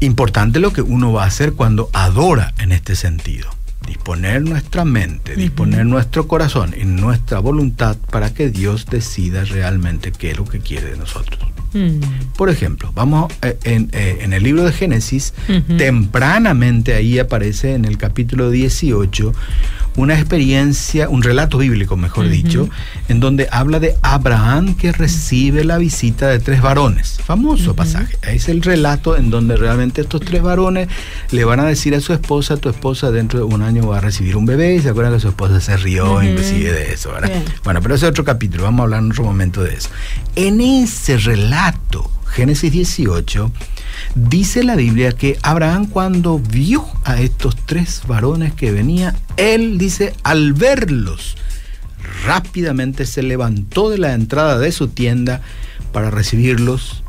importante 0.00 0.60
lo 0.60 0.74
que 0.74 0.82
uno 0.82 1.14
va 1.14 1.24
a 1.24 1.28
hacer 1.28 1.54
cuando 1.54 1.88
adora 1.94 2.52
en 2.58 2.72
este 2.72 2.96
sentido. 2.96 3.48
Disponer 3.86 4.42
nuestra 4.42 4.84
mente, 4.84 5.36
disponer 5.36 5.86
nuestro 5.86 6.28
corazón 6.28 6.74
y 6.80 6.84
nuestra 6.84 7.38
voluntad 7.40 7.96
para 8.10 8.32
que 8.32 8.50
Dios 8.50 8.86
decida 8.86 9.44
realmente 9.44 10.12
qué 10.12 10.30
es 10.30 10.38
lo 10.38 10.44
que 10.44 10.60
quiere 10.60 10.90
de 10.90 10.96
nosotros. 10.96 11.38
Mm. 11.74 12.00
Por 12.36 12.50
ejemplo, 12.50 12.92
vamos 12.94 13.32
eh, 13.42 13.56
eh, 13.64 14.18
en, 14.20 14.32
el 14.32 14.42
libro 14.42 14.64
de 14.64 14.72
Génesis, 14.72 15.34
tempranamente 15.78 16.94
ahí 16.94 17.18
aparece 17.18 17.74
en 17.74 17.84
el 17.84 17.98
capítulo 17.98 18.50
18 18.50 19.32
una 19.96 20.14
experiencia, 20.14 21.08
un 21.08 21.22
relato 21.22 21.58
bíblico, 21.58 21.96
mejor 21.96 22.28
dicho, 22.28 22.68
en 23.08 23.20
donde 23.20 23.48
habla 23.50 23.78
de 23.78 23.96
Abraham 24.02 24.74
que 24.74 24.92
recibe 24.92 25.64
la 25.64 25.78
visita 25.78 26.28
de 26.28 26.38
tres 26.38 26.62
varones. 26.62 27.18
Famoso 27.24 27.76
pasaje. 27.76 28.16
Es 28.22 28.48
el 28.48 28.62
relato 28.62 29.16
en 29.16 29.30
donde 29.30 29.56
realmente 29.56 30.00
estos 30.00 30.20
tres 30.20 30.42
varones 30.42 30.88
le 31.30 31.44
van 31.44 31.60
a 31.60 31.64
decir 31.64 31.94
a 31.94 32.00
su 32.00 32.12
esposa, 32.12 32.56
tu 32.56 32.68
esposa 32.68 33.10
dentro 33.10 33.38
de 33.38 33.44
un 33.44 33.62
año 33.62 33.86
va 33.86 33.98
a 33.98 34.00
recibir 34.00 34.36
un 34.36 34.46
bebé, 34.46 34.76
y 34.76 34.80
se 34.80 34.90
acuerdan 34.90 35.14
que 35.14 35.20
su 35.20 35.28
esposa 35.28 35.60
se 35.60 35.76
rió 35.76 36.22
inclusive 36.22 36.72
de 36.72 36.92
eso, 36.92 37.12
¿verdad? 37.12 37.30
Bueno, 37.64 37.80
pero 37.82 37.94
ese 37.94 38.06
es 38.06 38.10
otro 38.10 38.24
capítulo, 38.24 38.64
vamos 38.64 38.80
a 38.80 38.82
hablar 38.84 39.00
en 39.00 39.10
otro 39.10 39.24
momento 39.24 39.62
de 39.62 39.74
eso. 39.74 39.90
En 40.36 40.60
ese 40.60 41.18
relato, 41.18 42.10
Génesis 42.32 42.72
18, 42.72 43.52
dice 44.14 44.64
la 44.64 44.74
Biblia 44.74 45.12
que 45.12 45.38
Abraham 45.42 45.86
cuando 45.86 46.38
vio 46.38 46.86
a 47.04 47.20
estos 47.20 47.56
tres 47.66 48.02
varones 48.06 48.54
que 48.54 48.72
venían, 48.72 49.16
él 49.36 49.76
dice, 49.76 50.14
al 50.22 50.54
verlos, 50.54 51.36
rápidamente 52.24 53.04
se 53.04 53.22
levantó 53.22 53.90
de 53.90 53.98
la 53.98 54.14
entrada 54.14 54.58
de 54.58 54.72
su 54.72 54.88
tienda 54.88 55.42
para 55.92 56.10
recibirlos, 56.10 57.02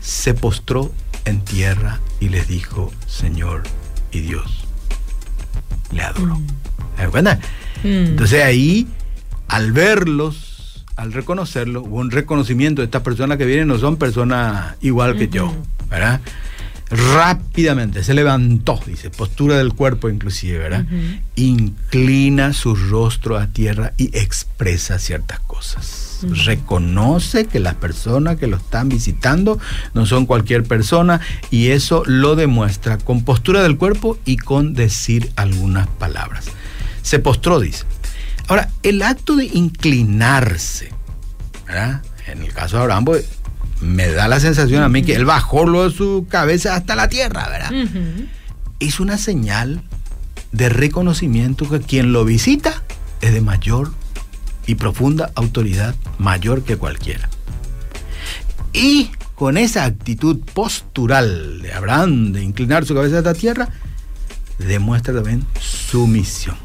se 0.00 0.34
postró 0.34 0.92
en 1.24 1.40
tierra 1.44 2.00
y 2.18 2.28
les 2.28 2.48
dijo, 2.48 2.92
Señor 3.06 3.62
y 4.10 4.20
Dios, 4.20 4.64
le 5.92 6.02
adoró. 6.02 6.40
¿Se 6.98 7.06
cuenta? 7.08 7.38
Mm. 7.84 7.86
Entonces 7.86 8.42
ahí, 8.42 8.88
al 9.46 9.70
verlos, 9.70 10.55
al 10.96 11.12
reconocerlo, 11.12 11.82
hubo 11.82 11.96
un 11.96 12.10
reconocimiento 12.10 12.80
de 12.82 12.86
estas 12.86 13.02
personas 13.02 13.38
que 13.38 13.44
vienen, 13.44 13.68
no 13.68 13.78
son 13.78 13.96
personas 13.96 14.76
igual 14.80 15.16
que 15.16 15.28
yo, 15.28 15.54
¿verdad? 15.90 16.20
Rápidamente 16.88 18.04
se 18.04 18.14
levantó, 18.14 18.80
dice, 18.86 19.10
postura 19.10 19.58
del 19.58 19.74
cuerpo 19.74 20.08
inclusive, 20.08 20.58
¿verdad? 20.58 20.86
Inclina 21.34 22.52
su 22.52 22.76
rostro 22.76 23.36
a 23.36 23.48
tierra 23.48 23.92
y 23.96 24.16
expresa 24.16 24.98
ciertas 24.98 25.40
cosas. 25.40 26.20
Reconoce 26.46 27.46
que 27.46 27.60
las 27.60 27.74
personas 27.74 28.36
que 28.36 28.46
lo 28.46 28.56
están 28.56 28.88
visitando 28.88 29.58
no 29.94 30.06
son 30.06 30.26
cualquier 30.26 30.62
persona 30.62 31.20
y 31.50 31.68
eso 31.68 32.04
lo 32.06 32.36
demuestra 32.36 32.98
con 32.98 33.24
postura 33.24 33.62
del 33.62 33.76
cuerpo 33.76 34.16
y 34.24 34.36
con 34.36 34.72
decir 34.72 35.30
algunas 35.36 35.88
palabras. 35.88 36.46
Se 37.02 37.18
postró, 37.18 37.60
dice. 37.60 37.84
Ahora, 38.48 38.70
el 38.82 39.02
acto 39.02 39.36
de 39.36 39.46
inclinarse, 39.46 40.90
¿verdad? 41.66 42.02
En 42.26 42.42
el 42.42 42.52
caso 42.52 42.76
de 42.76 42.82
Abraham, 42.82 43.04
pues, 43.04 43.26
me 43.80 44.08
da 44.08 44.28
la 44.28 44.40
sensación 44.40 44.82
a 44.82 44.88
mí 44.88 45.02
que 45.02 45.14
él 45.14 45.24
bajó 45.24 45.66
lo 45.66 45.88
de 45.88 45.94
su 45.94 46.26
cabeza 46.28 46.74
hasta 46.74 46.96
la 46.96 47.08
tierra, 47.08 47.48
¿verdad? 47.48 47.72
Es 48.78 49.00
una 49.00 49.18
señal 49.18 49.82
de 50.52 50.68
reconocimiento 50.68 51.68
que 51.68 51.80
quien 51.80 52.12
lo 52.12 52.24
visita 52.24 52.82
es 53.20 53.32
de 53.32 53.40
mayor 53.40 53.92
y 54.66 54.76
profunda 54.76 55.30
autoridad, 55.34 55.94
mayor 56.18 56.62
que 56.62 56.76
cualquiera. 56.76 57.28
Y 58.72 59.10
con 59.34 59.58
esa 59.58 59.84
actitud 59.84 60.40
postural 60.54 61.60
de 61.62 61.72
Abraham 61.72 62.32
de 62.32 62.42
inclinar 62.42 62.84
su 62.86 62.94
cabeza 62.94 63.18
hasta 63.18 63.32
la 63.32 63.38
tierra, 63.38 63.68
demuestra 64.58 65.14
también 65.14 65.46
sumisión. 65.60 66.56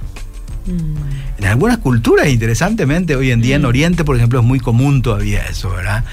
En 0.68 1.46
algunas 1.46 1.78
culturas, 1.80 2.28
interesantemente, 2.28 3.16
hoy 3.16 3.32
en 3.32 3.42
día 3.42 3.56
en 3.56 3.64
mm. 3.64 3.66
Oriente, 3.66 4.04
por 4.04 4.16
ejemplo, 4.16 4.40
es 4.40 4.46
muy 4.46 4.60
común 4.60 5.02
todavía 5.02 5.46
eso, 5.48 5.70
¿verdad? 5.72 6.04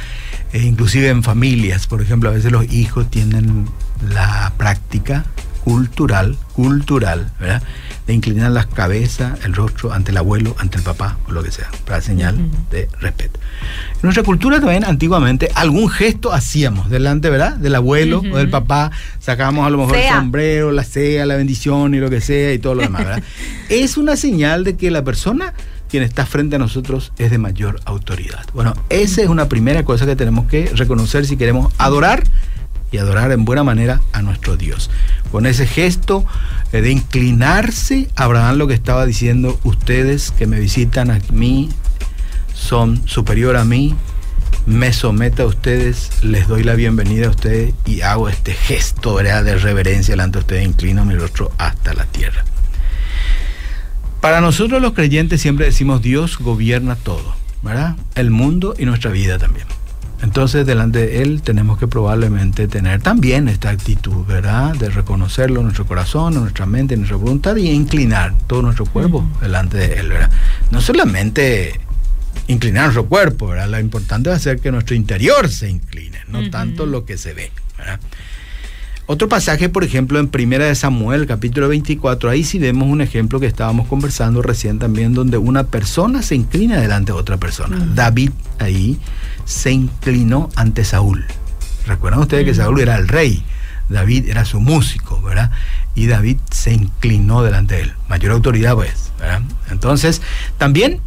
E 0.52 0.62
inclusive 0.62 1.08
en 1.08 1.22
familias, 1.22 1.86
por 1.86 2.00
ejemplo, 2.00 2.30
a 2.30 2.32
veces 2.32 2.50
los 2.50 2.72
hijos 2.72 3.10
tienen 3.10 3.66
la 4.10 4.52
práctica 4.56 5.26
cultural, 5.68 6.38
cultural, 6.54 7.30
¿verdad? 7.38 7.62
De 8.06 8.14
inclinar 8.14 8.50
la 8.52 8.64
cabeza, 8.64 9.36
el 9.44 9.52
rostro 9.52 9.92
ante 9.92 10.12
el 10.12 10.16
abuelo, 10.16 10.56
ante 10.58 10.78
el 10.78 10.82
papá, 10.82 11.18
o 11.28 11.32
lo 11.32 11.42
que 11.42 11.50
sea, 11.50 11.68
para 11.84 12.00
señal 12.00 12.38
de 12.70 12.88
respeto. 13.00 13.38
En 13.96 14.00
nuestra 14.04 14.22
cultura 14.22 14.60
también, 14.60 14.86
antiguamente, 14.86 15.50
algún 15.54 15.90
gesto 15.90 16.32
hacíamos 16.32 16.88
delante, 16.88 17.28
¿verdad? 17.28 17.56
Del 17.56 17.74
abuelo 17.74 18.22
o 18.32 18.38
del 18.38 18.48
papá, 18.48 18.92
sacábamos 19.18 19.66
a 19.66 19.68
lo 19.68 19.76
mejor 19.76 19.96
el 19.96 20.08
sombrero, 20.08 20.72
la 20.72 20.84
sea, 20.84 21.26
la 21.26 21.36
bendición 21.36 21.94
y 21.94 21.98
lo 21.98 22.08
que 22.08 22.22
sea 22.22 22.54
y 22.54 22.58
todo 22.58 22.76
lo 22.76 22.80
demás, 22.80 23.04
¿verdad? 23.04 23.22
es 23.68 23.98
una 23.98 24.16
señal 24.16 24.64
de 24.64 24.78
que 24.78 24.90
la 24.90 25.04
persona 25.04 25.52
quien 25.90 26.02
está 26.02 26.24
frente 26.24 26.56
a 26.56 26.58
nosotros 26.58 27.12
es 27.18 27.30
de 27.30 27.36
mayor 27.36 27.80
autoridad. 27.84 28.46
Bueno, 28.54 28.72
esa 28.88 29.20
es 29.20 29.28
una 29.28 29.50
primera 29.50 29.84
cosa 29.84 30.06
que 30.06 30.16
tenemos 30.16 30.46
que 30.46 30.70
reconocer 30.74 31.26
si 31.26 31.36
queremos 31.36 31.74
adorar 31.76 32.24
y 32.90 32.98
adorar 32.98 33.32
en 33.32 33.44
buena 33.44 33.64
manera 33.64 34.00
a 34.12 34.22
nuestro 34.22 34.56
Dios. 34.56 34.90
Con 35.30 35.46
ese 35.46 35.66
gesto 35.66 36.24
eh, 36.72 36.80
de 36.80 36.90
inclinarse, 36.90 38.08
Abraham 38.16 38.56
lo 38.56 38.66
que 38.66 38.74
estaba 38.74 39.06
diciendo, 39.06 39.58
ustedes 39.64 40.30
que 40.30 40.46
me 40.46 40.58
visitan 40.58 41.10
a 41.10 41.20
mí 41.32 41.68
son 42.54 43.06
superior 43.06 43.56
a 43.56 43.64
mí, 43.64 43.94
me 44.66 44.92
someto 44.92 45.44
a 45.44 45.46
ustedes, 45.46 46.10
les 46.22 46.48
doy 46.48 46.62
la 46.62 46.74
bienvenida 46.74 47.26
a 47.26 47.30
ustedes 47.30 47.72
y 47.86 48.02
hago 48.02 48.28
este 48.28 48.52
gesto 48.52 49.16
de 49.16 49.58
reverencia 49.58 50.12
delante 50.12 50.38
de 50.38 50.40
ustedes, 50.40 50.66
inclino 50.66 51.04
mi 51.04 51.14
rostro 51.14 51.50
hasta 51.56 51.94
la 51.94 52.04
tierra. 52.04 52.44
Para 54.20 54.40
nosotros 54.40 54.82
los 54.82 54.92
creyentes 54.92 55.40
siempre 55.40 55.66
decimos 55.66 56.02
Dios 56.02 56.38
gobierna 56.38 56.96
todo, 56.96 57.34
¿verdad? 57.62 57.96
El 58.14 58.30
mundo 58.30 58.74
y 58.76 58.84
nuestra 58.84 59.10
vida 59.10 59.38
también. 59.38 59.66
Entonces, 60.20 60.66
delante 60.66 60.98
de 60.98 61.22
Él 61.22 61.42
tenemos 61.42 61.78
que 61.78 61.86
probablemente 61.86 62.66
tener 62.66 63.00
también 63.00 63.48
esta 63.48 63.70
actitud, 63.70 64.26
¿verdad? 64.26 64.74
De 64.74 64.90
reconocerlo 64.90 65.60
en 65.60 65.66
nuestro 65.66 65.86
corazón, 65.86 66.34
en 66.34 66.40
nuestra 66.40 66.66
mente, 66.66 66.94
en 66.94 67.00
nuestra 67.00 67.16
voluntad 67.16 67.56
y 67.56 67.70
inclinar 67.70 68.34
todo 68.46 68.62
nuestro 68.62 68.84
cuerpo 68.86 69.24
delante 69.40 69.76
de 69.76 69.94
Él, 69.94 70.08
¿verdad? 70.08 70.30
No 70.70 70.80
solamente 70.80 71.80
inclinar 72.48 72.84
nuestro 72.84 73.06
cuerpo, 73.06 73.48
¿verdad? 73.48 73.68
Lo 73.68 73.78
importante 73.78 74.30
es 74.30 74.36
hacer 74.36 74.58
que 74.58 74.72
nuestro 74.72 74.96
interior 74.96 75.48
se 75.48 75.70
incline, 75.70 76.18
no 76.28 76.50
tanto 76.50 76.84
lo 76.86 77.04
que 77.04 77.16
se 77.16 77.34
ve, 77.34 77.52
¿verdad? 77.76 78.00
Otro 79.10 79.26
pasaje, 79.26 79.70
por 79.70 79.84
ejemplo, 79.84 80.18
en 80.18 80.28
Primera 80.28 80.66
de 80.66 80.74
Samuel, 80.74 81.26
capítulo 81.26 81.66
24, 81.68 82.28
ahí 82.28 82.44
sí 82.44 82.58
vemos 82.58 82.88
un 82.88 83.00
ejemplo 83.00 83.40
que 83.40 83.46
estábamos 83.46 83.88
conversando 83.88 84.42
recién 84.42 84.78
también, 84.78 85.14
donde 85.14 85.38
una 85.38 85.64
persona 85.64 86.20
se 86.20 86.34
inclina 86.34 86.78
delante 86.78 87.12
de 87.12 87.18
otra 87.18 87.38
persona. 87.38 87.78
David 87.94 88.32
ahí 88.58 88.98
se 89.46 89.72
inclinó 89.72 90.50
ante 90.56 90.84
Saúl. 90.84 91.24
Recuerdan 91.86 92.20
ustedes 92.20 92.44
que 92.44 92.52
Saúl 92.52 92.80
era 92.80 92.96
el 92.96 93.08
rey, 93.08 93.42
David 93.88 94.28
era 94.28 94.44
su 94.44 94.60
músico, 94.60 95.22
¿verdad? 95.22 95.52
Y 95.94 96.06
David 96.06 96.36
se 96.50 96.74
inclinó 96.74 97.42
delante 97.42 97.76
de 97.76 97.82
él. 97.84 97.92
Mayor 98.10 98.32
autoridad, 98.32 98.74
pues, 98.74 99.10
¿verdad? 99.18 99.40
Entonces, 99.70 100.20
también 100.58 101.00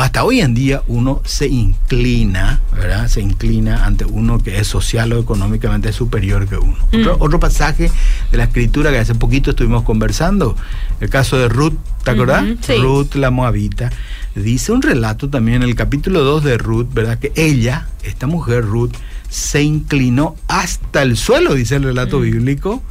hasta 0.00 0.24
hoy 0.24 0.40
en 0.40 0.54
día 0.54 0.82
uno 0.86 1.20
se 1.24 1.48
inclina, 1.48 2.60
¿verdad? 2.72 3.08
Se 3.08 3.20
inclina 3.20 3.84
ante 3.84 4.06
uno 4.06 4.42
que 4.42 4.58
es 4.58 4.66
social 4.66 5.12
o 5.12 5.20
económicamente 5.20 5.92
superior 5.92 6.48
que 6.48 6.56
uno. 6.56 6.78
Otro, 7.18 7.38
pasaje 7.38 7.90
de 8.30 8.38
la 8.38 8.44
escritura 8.44 8.90
que 8.90 8.98
hace 8.98 9.14
poquito 9.14 9.50
estuvimos 9.50 9.82
conversando, 9.82 10.56
el 11.00 11.10
caso 11.10 11.36
de 11.36 11.48
Ruth, 11.48 11.74
¿te 12.04 12.10
acordás? 12.10 12.44
Ruth 12.80 13.14
la 13.14 13.30
Moabita. 13.30 13.90
Dice 14.34 14.72
un 14.72 14.80
relato 14.80 15.28
también 15.28 15.62
en 15.62 15.68
el 15.68 15.74
capítulo 15.74 16.20
2 16.24 16.44
de 16.44 16.58
Ruth, 16.58 16.88
¿verdad? 16.94 17.18
Que 17.18 17.32
ella, 17.34 17.88
esta 18.02 18.26
mujer 18.26 18.64
Ruth, 18.64 18.92
se 19.28 19.62
inclinó 19.62 20.36
hasta 20.48 21.02
el 21.02 21.18
suelo, 21.18 21.54
dice 21.54 21.76
el 21.76 21.82
relato 21.82 22.20
bíblico, 22.20 22.82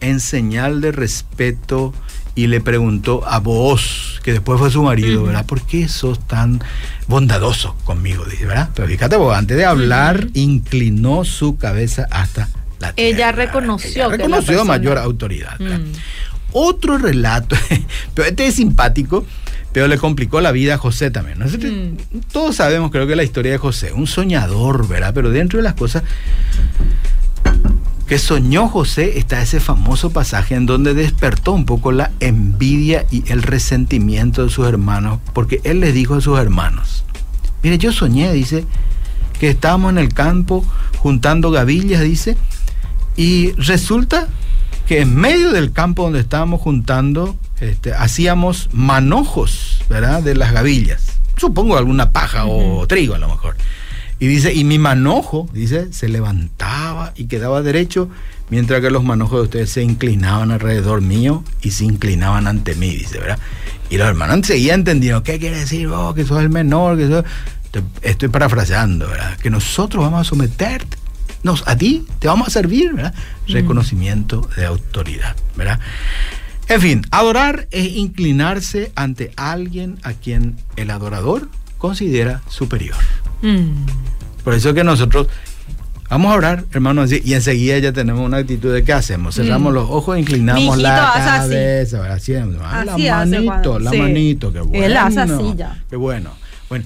en 0.00 0.20
señal 0.20 0.80
de 0.80 0.92
respeto 0.92 1.92
y 2.36 2.46
le 2.48 2.60
preguntó 2.60 3.26
a 3.26 3.40
vos, 3.40 4.15
que 4.26 4.32
después 4.32 4.58
fue 4.58 4.72
su 4.72 4.82
marido, 4.82 5.22
¿verdad? 5.22 5.46
¿Por 5.46 5.62
qué 5.62 5.86
sos 5.86 6.18
tan 6.26 6.60
bondadoso 7.06 7.76
conmigo? 7.84 8.24
Dice, 8.24 8.44
¿verdad? 8.44 8.70
Pero 8.74 8.88
fíjate, 8.88 9.14
vos, 9.14 9.32
antes 9.32 9.56
de 9.56 9.64
hablar, 9.64 10.26
inclinó 10.34 11.24
su 11.24 11.56
cabeza 11.58 12.08
hasta 12.10 12.48
la 12.80 12.92
tierra. 12.92 13.08
Ella 13.08 13.30
reconoció. 13.30 14.06
Ella 14.06 14.16
reconoció 14.16 14.64
mayor 14.64 14.98
autoridad. 14.98 15.60
Mm. 15.60 15.92
Otro 16.50 16.98
relato, 16.98 17.54
pero 18.14 18.26
este 18.26 18.48
es 18.48 18.54
simpático, 18.56 19.24
pero 19.70 19.86
le 19.86 19.96
complicó 19.96 20.40
la 20.40 20.50
vida 20.50 20.74
a 20.74 20.78
José 20.78 21.12
también. 21.12 21.38
Mm. 21.38 22.18
Todos 22.32 22.56
sabemos, 22.56 22.90
creo 22.90 23.06
que 23.06 23.14
la 23.14 23.22
historia 23.22 23.52
de 23.52 23.58
José, 23.58 23.92
un 23.92 24.08
soñador, 24.08 24.88
¿verdad? 24.88 25.14
Pero 25.14 25.30
dentro 25.30 25.58
de 25.58 25.62
las 25.62 25.74
cosas 25.74 26.02
que 28.06 28.18
soñó 28.18 28.68
José 28.68 29.18
está 29.18 29.42
ese 29.42 29.58
famoso 29.58 30.10
pasaje 30.10 30.54
en 30.54 30.66
donde 30.66 30.94
despertó 30.94 31.52
un 31.52 31.64
poco 31.64 31.90
la 31.90 32.12
envidia 32.20 33.04
y 33.10 33.24
el 33.32 33.42
resentimiento 33.42 34.44
de 34.44 34.50
sus 34.50 34.66
hermanos, 34.68 35.18
porque 35.32 35.60
él 35.64 35.80
les 35.80 35.92
dijo 35.92 36.14
a 36.14 36.20
sus 36.20 36.38
hermanos, 36.38 37.04
mire, 37.62 37.78
yo 37.78 37.92
soñé, 37.92 38.32
dice, 38.32 38.64
que 39.40 39.50
estábamos 39.50 39.90
en 39.90 39.98
el 39.98 40.14
campo 40.14 40.64
juntando 40.98 41.50
gavillas, 41.50 42.02
dice, 42.02 42.36
y 43.16 43.52
resulta 43.52 44.28
que 44.86 45.00
en 45.00 45.16
medio 45.16 45.50
del 45.50 45.72
campo 45.72 46.04
donde 46.04 46.20
estábamos 46.20 46.60
juntando, 46.60 47.36
este, 47.60 47.92
hacíamos 47.92 48.68
manojos, 48.72 49.82
¿verdad?, 49.88 50.22
de 50.22 50.36
las 50.36 50.52
gavillas. 50.52 51.18
Supongo 51.36 51.76
alguna 51.76 52.12
paja 52.12 52.46
o 52.46 52.86
trigo 52.86 53.14
a 53.14 53.18
lo 53.18 53.28
mejor. 53.28 53.56
Y 54.18 54.28
dice, 54.28 54.54
y 54.54 54.64
mi 54.64 54.78
manojo, 54.78 55.48
dice, 55.52 55.92
se 55.92 56.08
levantaba 56.08 56.65
y 57.16 57.26
quedaba 57.26 57.62
derecho, 57.62 58.08
mientras 58.50 58.80
que 58.80 58.90
los 58.90 59.04
manojos 59.04 59.38
de 59.38 59.44
ustedes 59.44 59.70
se 59.70 59.82
inclinaban 59.82 60.50
alrededor 60.50 61.00
mío 61.00 61.44
y 61.62 61.70
se 61.70 61.84
inclinaban 61.84 62.46
ante 62.46 62.74
mí, 62.74 62.90
dice, 62.90 63.18
¿verdad? 63.18 63.38
Y 63.90 63.98
los 63.98 64.08
hermanos 64.08 64.46
seguían 64.46 64.80
entendiendo, 64.80 65.22
¿qué 65.22 65.38
quiere 65.38 65.58
decir 65.58 65.88
vos? 65.88 66.14
Que 66.14 66.24
sos 66.24 66.40
el 66.40 66.50
menor, 66.50 66.98
que 66.98 67.08
sos... 67.08 67.24
Estoy 68.00 68.28
parafraseando, 68.30 69.06
¿verdad? 69.06 69.36
Que 69.36 69.50
nosotros 69.50 70.02
vamos 70.02 70.20
a 70.22 70.24
someterte, 70.24 70.96
nos, 71.42 71.66
a 71.68 71.76
ti 71.76 72.06
te 72.18 72.26
vamos 72.26 72.48
a 72.48 72.50
servir, 72.50 72.94
¿verdad? 72.94 73.14
Mm. 73.46 73.52
Reconocimiento 73.52 74.48
de 74.56 74.64
autoridad, 74.64 75.36
¿verdad? 75.56 75.78
En 76.68 76.80
fin, 76.80 77.02
adorar 77.10 77.68
es 77.70 77.94
inclinarse 77.96 78.92
ante 78.96 79.32
alguien 79.36 79.98
a 80.02 80.14
quien 80.14 80.56
el 80.76 80.90
adorador 80.90 81.48
considera 81.78 82.42
superior. 82.48 82.96
Mm. 83.42 83.86
Por 84.42 84.54
eso 84.54 84.74
que 84.74 84.82
nosotros 84.82 85.28
vamos 86.08 86.32
a 86.32 86.36
orar, 86.36 86.64
hermanos, 86.72 87.10
y 87.12 87.34
enseguida 87.34 87.78
ya 87.78 87.92
tenemos 87.92 88.24
una 88.24 88.38
actitud 88.38 88.72
de 88.72 88.84
qué 88.84 88.92
hacemos. 88.92 89.34
Cerramos 89.34 89.72
mm. 89.72 89.74
los 89.74 89.90
ojos, 89.90 90.18
inclinamos 90.18 90.78
la 90.78 91.12
cabeza, 91.14 91.98
la 91.98 93.26
manito, 93.26 93.78
la 93.78 93.92
manito, 93.92 94.52
qué 94.52 94.60
bueno. 94.60 94.84
Él 94.84 94.96
hace 94.96 95.20
así 95.20 95.54
ya. 95.56 95.82
Qué 95.88 95.96
bueno. 95.96 96.30
Bueno, 96.68 96.84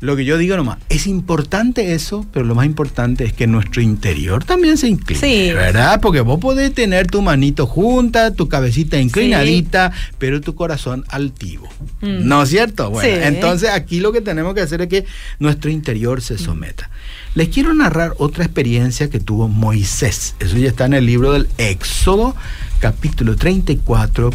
lo 0.00 0.16
que 0.16 0.24
yo 0.24 0.38
digo 0.38 0.56
nomás, 0.56 0.78
es 0.88 1.06
importante 1.06 1.92
eso, 1.92 2.24
pero 2.32 2.46
lo 2.46 2.54
más 2.54 2.64
importante 2.64 3.24
es 3.24 3.34
que 3.34 3.46
nuestro 3.46 3.82
interior 3.82 4.44
también 4.44 4.78
se 4.78 4.88
incline, 4.88 5.52
¿verdad? 5.52 6.00
Porque 6.00 6.22
vos 6.22 6.40
podés 6.40 6.72
tener 6.72 7.06
tu 7.06 7.20
manito 7.20 7.66
junta, 7.66 8.32
tu 8.32 8.48
cabecita 8.48 8.98
inclinadita, 8.98 9.92
pero 10.18 10.40
tu 10.40 10.54
corazón 10.54 11.04
altivo. 11.08 11.68
Mm. 12.00 12.26
¿No 12.26 12.42
es 12.42 12.48
cierto? 12.48 12.88
Bueno, 12.88 13.24
entonces 13.24 13.68
aquí 13.70 14.00
lo 14.00 14.10
que 14.10 14.22
tenemos 14.22 14.54
que 14.54 14.62
hacer 14.62 14.80
es 14.80 14.88
que 14.88 15.04
nuestro 15.38 15.70
interior 15.70 16.22
se 16.22 16.38
someta. 16.38 16.90
Les 17.34 17.48
quiero 17.48 17.74
narrar 17.74 18.14
otra 18.16 18.44
experiencia 18.44 19.10
que 19.10 19.20
tuvo 19.20 19.48
Moisés. 19.48 20.34
Eso 20.40 20.56
ya 20.56 20.68
está 20.68 20.86
en 20.86 20.94
el 20.94 21.04
libro 21.04 21.32
del 21.32 21.46
Éxodo, 21.58 22.34
capítulo 22.80 23.36
34 23.36 24.30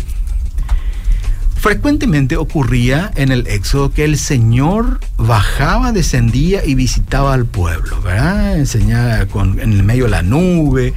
Frecuentemente 1.65 2.37
ocurría 2.37 3.09
en 3.15 3.31
el 3.31 3.47
Éxodo 3.47 3.91
que 3.91 4.03
el 4.03 4.19
Señor 4.19 4.99
bajaba, 5.17 5.91
descendía 5.91 6.63
y 6.63 6.75
visitaba 6.75 7.33
al 7.33 7.45
pueblo, 7.45 7.99
¿verdad? 8.03 8.55
Enseñaba 8.55 9.25
con, 9.25 9.59
en 9.59 9.73
el 9.73 9.81
medio 9.81 10.03
de 10.03 10.11
la 10.11 10.21
nube. 10.21 10.93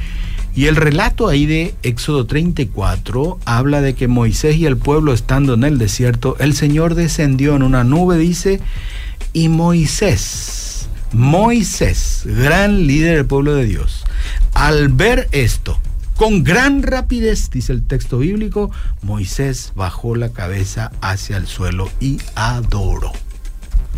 Y 0.54 0.66
el 0.66 0.76
relato 0.76 1.26
ahí 1.28 1.46
de 1.46 1.74
Éxodo 1.82 2.26
34 2.26 3.38
habla 3.46 3.80
de 3.80 3.94
que 3.94 4.08
Moisés 4.08 4.56
y 4.56 4.66
el 4.66 4.76
pueblo 4.76 5.14
estando 5.14 5.54
en 5.54 5.64
el 5.64 5.78
desierto, 5.78 6.36
el 6.38 6.52
Señor 6.52 6.94
descendió 6.94 7.56
en 7.56 7.62
una 7.62 7.82
nube, 7.82 8.18
dice, 8.18 8.60
y 9.32 9.48
Moisés, 9.48 10.90
Moisés, 11.12 12.24
gran 12.26 12.86
líder 12.86 13.16
del 13.16 13.24
pueblo 13.24 13.54
de 13.54 13.64
Dios, 13.64 14.04
al 14.52 14.90
ver 14.90 15.28
esto, 15.32 15.80
con 16.18 16.42
gran 16.42 16.82
rapidez, 16.82 17.48
dice 17.48 17.72
el 17.72 17.86
texto 17.86 18.18
bíblico, 18.18 18.72
Moisés 19.02 19.72
bajó 19.76 20.16
la 20.16 20.30
cabeza 20.30 20.90
hacia 21.00 21.36
el 21.36 21.46
suelo 21.46 21.88
y 22.00 22.18
adoró. 22.34 23.12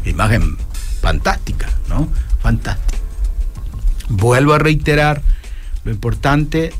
Imagen 0.05 0.59
fantástica, 1.01 1.71
¿no? 1.89 2.09
Fantástica. 2.43 2.99
Vuelvo 4.11 4.53
a 4.53 4.59
reiterar, 4.59 5.23
lo 5.85 5.93
importante 5.93 6.75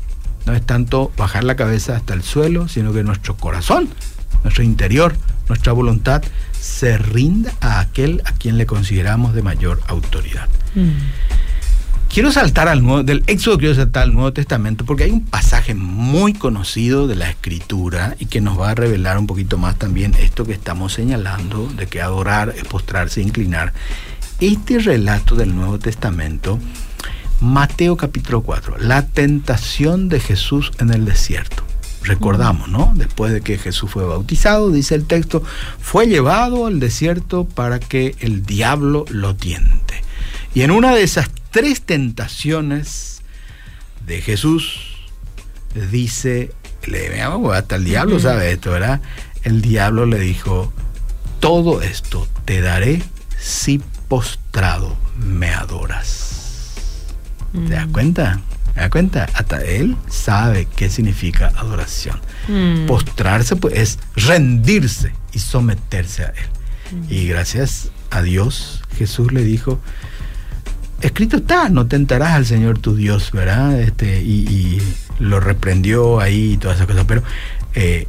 no 0.45 0.53
es 0.53 0.63
tanto 0.63 1.11
bajar 1.17 1.43
la 1.43 1.55
cabeza 1.55 1.95
hasta 1.95 2.13
el 2.13 2.21
suelo, 2.21 2.67
sino 2.67 2.93
que 2.93 3.03
nuestro 3.03 3.35
corazón, 3.35 3.89
nuestro 4.43 4.63
interior, 4.63 5.15
nuestra 5.49 5.73
voluntad 5.73 6.21
se 6.51 6.99
rinda 6.99 7.51
a 7.61 7.79
aquel 7.79 8.21
a 8.25 8.33
quien 8.33 8.59
le 8.59 8.67
consideramos 8.67 9.33
de 9.33 9.41
mayor 9.41 9.81
autoridad. 9.87 10.47
Mm. 10.75 10.91
Quiero 12.11 12.29
saltar 12.29 12.67
al 12.67 12.83
nuevo, 12.83 13.03
del 13.03 13.23
Éxodo 13.27 13.57
quiero 13.57 13.73
saltar 13.73 14.03
al 14.03 14.13
Nuevo 14.13 14.33
Testamento 14.33 14.83
porque 14.83 15.05
hay 15.05 15.11
un 15.11 15.23
pasaje 15.23 15.75
muy 15.75 16.33
conocido 16.33 17.07
de 17.07 17.15
la 17.15 17.29
Escritura 17.29 18.17
y 18.19 18.25
que 18.25 18.41
nos 18.41 18.59
va 18.59 18.71
a 18.71 18.75
revelar 18.75 19.17
un 19.17 19.27
poquito 19.27 19.57
más 19.57 19.77
también 19.77 20.13
esto 20.15 20.43
que 20.43 20.51
estamos 20.51 20.91
señalando, 20.91 21.67
de 21.67 21.87
que 21.87 22.01
adorar 22.01 22.53
es 22.57 22.65
postrarse, 22.65 23.21
inclinar. 23.21 23.71
Este 24.41 24.79
relato 24.79 25.35
del 25.35 25.55
Nuevo 25.55 25.79
Testamento, 25.79 26.59
Mateo 27.39 27.95
capítulo 27.95 28.41
4, 28.41 28.79
la 28.79 29.07
tentación 29.07 30.09
de 30.09 30.19
Jesús 30.19 30.73
en 30.79 30.89
el 30.89 31.05
desierto. 31.05 31.63
Recordamos, 32.03 32.67
¿no? 32.67 32.91
Después 32.93 33.31
de 33.31 33.39
que 33.39 33.57
Jesús 33.57 33.89
fue 33.89 34.03
bautizado, 34.03 34.69
dice 34.69 34.95
el 34.95 35.05
texto, 35.05 35.43
fue 35.79 36.07
llevado 36.07 36.65
al 36.67 36.81
desierto 36.81 37.45
para 37.45 37.79
que 37.79 38.15
el 38.19 38.43
diablo 38.45 39.05
lo 39.07 39.33
tiente. 39.33 40.01
Y 40.53 40.63
en 40.63 40.71
una 40.71 40.93
de 40.93 41.03
esas 41.03 41.29
tres 41.51 41.81
tentaciones 41.81 43.21
de 44.05 44.21
Jesús, 44.21 44.97
dice, 45.91 46.51
le, 46.85 47.21
hasta 47.21 47.75
el 47.75 47.83
diablo 47.83 48.19
sabe 48.19 48.51
esto, 48.51 48.71
¿verdad? 48.71 49.01
El 49.43 49.61
diablo 49.61 50.05
le 50.05 50.19
dijo, 50.19 50.73
todo 51.39 51.81
esto 51.81 52.27
te 52.45 52.61
daré 52.61 53.01
si 53.39 53.81
postrado 54.07 54.95
me 55.17 55.49
adoras. 55.49 56.73
¿Te 57.53 57.73
das 57.73 57.87
mm. 57.87 57.91
cuenta? 57.91 58.41
¿Te 58.73 58.79
das 58.79 58.89
cuenta? 58.89 59.27
Hasta 59.33 59.61
él 59.63 59.97
sabe 60.07 60.67
qué 60.75 60.89
significa 60.89 61.51
adoración. 61.57 62.19
Mm. 62.47 62.85
Postrarse 62.85 63.55
pues, 63.55 63.73
es 63.75 63.99
rendirse 64.15 65.13
y 65.33 65.39
someterse 65.39 66.23
a 66.23 66.29
él. 66.29 66.49
Mm. 66.91 67.13
Y 67.13 67.27
gracias 67.27 67.91
a 68.09 68.21
Dios, 68.21 68.83
Jesús 68.97 69.31
le 69.31 69.43
dijo, 69.43 69.79
escrito 71.01 71.37
está, 71.37 71.69
no 71.69 71.87
tentarás 71.87 72.31
al 72.31 72.45
Señor 72.45 72.79
tu 72.79 72.95
Dios, 72.95 73.31
¿verdad? 73.31 73.79
Este, 73.79 74.21
y, 74.21 74.81
lo 75.19 75.39
reprendió 75.39 76.19
ahí 76.19 76.53
y 76.53 76.57
todas 76.57 76.77
esas 76.77 76.87
cosas. 76.87 77.05
Pero 77.07 77.21
eh, 77.75 78.07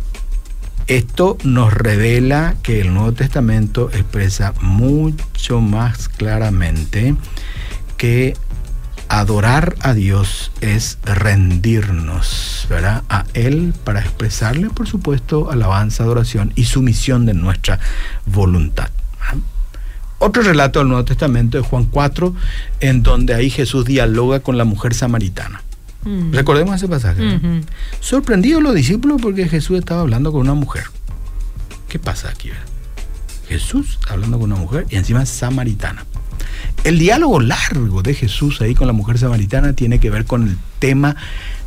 esto 0.87 1.37
nos 1.44 1.72
revela 1.72 2.55
que 2.62 2.81
el 2.81 2.94
Nuevo 2.94 3.12
Testamento 3.12 3.90
expresa 3.92 4.55
mucho 4.62 5.61
más 5.61 6.09
claramente 6.09 7.14
que 7.98 8.35
adorar 9.09 9.74
a 9.81 9.92
Dios 9.92 10.52
es 10.62 10.98
rendirnos, 11.05 12.66
¿verdad? 12.70 13.02
A 13.11 13.26
Él 13.35 13.74
para 13.85 14.00
expresarle, 14.00 14.70
por 14.70 14.88
supuesto, 14.88 15.50
alabanza, 15.50 16.02
adoración 16.02 16.52
y 16.57 16.64
sumisión 16.64 17.26
de 17.26 17.35
nuestra 17.35 17.78
voluntad. 18.24 18.88
Otro 20.25 20.43
relato 20.45 20.79
del 20.79 20.87
Nuevo 20.87 21.05
Testamento 21.05 21.59
de 21.59 21.65
Juan 21.65 21.85
4, 21.87 22.33
en 22.79 23.03
donde 23.03 23.35
ahí 23.35 23.51
Jesús 23.51 23.85
dialoga 23.85 24.39
con 24.39 24.57
la 24.57 24.65
mujer 24.65 24.95
samaritana. 24.95 25.63
Mm. 26.05 26.33
Recordemos 26.33 26.77
ese 26.77 26.87
pasaje. 26.87 27.41
Sorprendidos 27.99 28.63
los 28.63 28.73
discípulos 28.73 29.21
porque 29.21 29.49
Jesús 29.49 29.81
estaba 29.81 30.03
hablando 30.03 30.31
con 30.31 30.43
una 30.43 30.55
mujer. 30.55 30.85
¿Qué 31.89 31.99
pasa 31.99 32.29
aquí? 32.29 32.51
Jesús 33.49 33.99
hablando 34.09 34.39
con 34.39 34.53
una 34.53 34.61
mujer 34.61 34.87
y 34.91 34.95
encima 34.95 35.27
samaritana. 35.27 36.07
El 36.85 37.01
diálogo 37.01 37.41
largo 37.41 38.03
de 38.03 38.15
Jesús 38.15 38.61
ahí 38.61 38.77
con 38.77 38.87
la 38.87 38.93
mujer 38.93 39.19
samaritana 39.19 39.73
tiene 39.73 39.99
que 39.99 40.11
ver 40.11 40.25
con 40.25 40.47
el 40.47 40.57
tema 40.79 41.17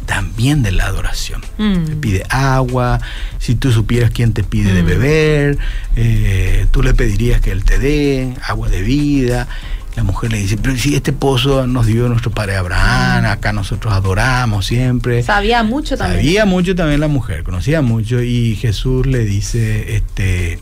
también 0.06 0.64
de 0.64 0.72
la 0.72 0.86
adoración. 0.86 1.42
Mm. 1.58 1.86
Te 1.86 1.96
pide 1.96 2.24
agua, 2.30 3.00
si 3.40 3.56
tú 3.56 3.72
supieras 3.72 4.12
quién 4.12 4.34
te 4.34 4.44
pide 4.44 4.74
de 4.74 4.84
mm. 4.84 4.86
beber, 4.86 5.58
eh, 5.96 6.68
tú 6.72 6.84
le 6.84 6.94
pedirías 6.94 7.42
que 7.42 7.52
él 7.52 7.64
te 7.64 7.80
dé 7.80 8.34
agua 8.44 8.70
de 8.70 8.82
vida. 8.82 9.48
La 9.96 10.04
mujer 10.04 10.32
le 10.32 10.40
dice, 10.40 10.58
pero 10.58 10.76
si 10.76 10.94
este 10.94 11.14
pozo 11.14 11.68
nos 11.68 11.86
dio 11.86 12.10
nuestro 12.10 12.30
padre 12.30 12.58
Abraham, 12.58 13.24
mm. 13.24 13.28
acá 13.28 13.54
nosotros 13.54 13.94
adoramos 13.94 14.66
siempre. 14.66 15.24
Sabía 15.24 15.64
mucho 15.64 15.98
también. 15.98 16.20
Sabía 16.20 16.46
mucho 16.46 16.76
también 16.76 17.00
la 17.00 17.08
mujer, 17.08 17.44
conocía 17.44 17.82
mucho 17.82 18.22
y 18.22 18.56
Jesús 18.56 19.06
le 19.06 19.20
dice, 19.20 19.96
este, 19.96 20.60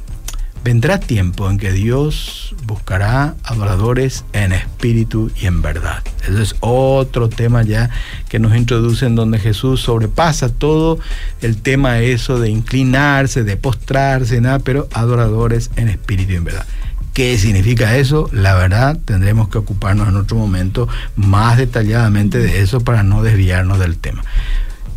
Vendrá 0.64 0.98
tiempo 0.98 1.50
en 1.50 1.58
que 1.58 1.74
Dios 1.74 2.56
buscará 2.66 3.36
adoradores 3.44 4.24
en 4.32 4.54
espíritu 4.54 5.30
y 5.36 5.46
en 5.46 5.62
verdad. 5.62 6.02
Ese 6.26 6.42
es 6.42 6.56
otro 6.62 7.28
tema 7.28 7.64
ya 7.64 7.90
que 8.30 8.40
nos 8.40 8.56
introduce 8.56 9.06
en 9.06 9.16
donde 9.16 9.40
Jesús 9.40 9.82
sobrepasa 9.82 10.48
todo 10.48 11.00
el 11.42 11.62
tema 11.62 12.00
eso 12.00 12.40
de 12.40 12.50
inclinarse, 12.50 13.44
de 13.44 13.58
postrarse, 13.58 14.40
nada, 14.40 14.60
pero 14.60 14.88
adoradores 14.94 15.70
en 15.76 15.90
espíritu 15.90 16.32
y 16.32 16.36
en 16.38 16.46
verdad. 16.46 16.66
¿Qué 17.14 17.38
significa 17.38 17.98
eso? 17.98 18.30
La 18.32 18.56
verdad, 18.56 18.98
tendremos 19.04 19.50
que 19.50 19.58
ocuparnos 19.58 20.08
en 20.08 20.16
otro 20.16 20.38
momento 20.38 20.88
más 21.18 21.58
detalladamente 21.58 22.38
de 22.38 22.62
eso 22.62 22.80
para 22.80 23.04
no 23.04 23.22
desviarnos 23.22 23.80
del 23.80 23.98
tema. 23.98 24.24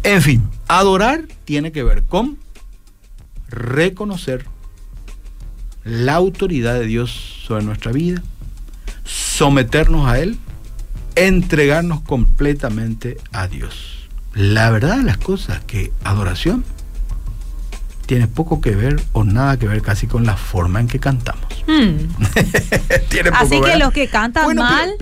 En 0.05 0.23
fin, 0.23 0.49
adorar 0.69 1.25
tiene 1.45 1.73
que 1.73 1.83
ver 1.83 2.05
con 2.05 2.39
reconocer 3.49 4.47
la 5.87 6.15
autoridad 6.15 6.75
de 6.75 6.85
Dios 6.85 7.45
sobre 7.47 7.65
nuestra 7.65 7.93
vida, 7.93 8.21
someternos 9.05 10.09
a 10.09 10.19
Él, 10.19 10.37
entregarnos 11.15 12.01
completamente 12.01 13.19
a 13.33 13.47
Dios. 13.47 14.09
La 14.35 14.71
verdad 14.71 14.97
de 14.97 15.05
las 15.05 15.17
cosas 15.17 15.63
que 15.65 15.93
adoración 16.03 16.65
tiene 18.07 18.27
poco 18.27 18.61
que 18.61 18.73
ver 18.73 19.01
o 19.13 19.23
nada 19.23 19.59
que 19.59 19.69
ver 19.69 19.81
casi 19.81 20.09
con 20.09 20.27
la 20.27 20.37
forma 20.37 20.81
en 20.81 20.89
que 20.89 20.99
cantamos. 20.99 21.47
Hmm. 21.69 22.09
Así 23.35 23.61
que 23.61 23.77
los 23.77 23.93
que 23.93 24.09
cantan 24.09 24.57
mal 24.57 24.93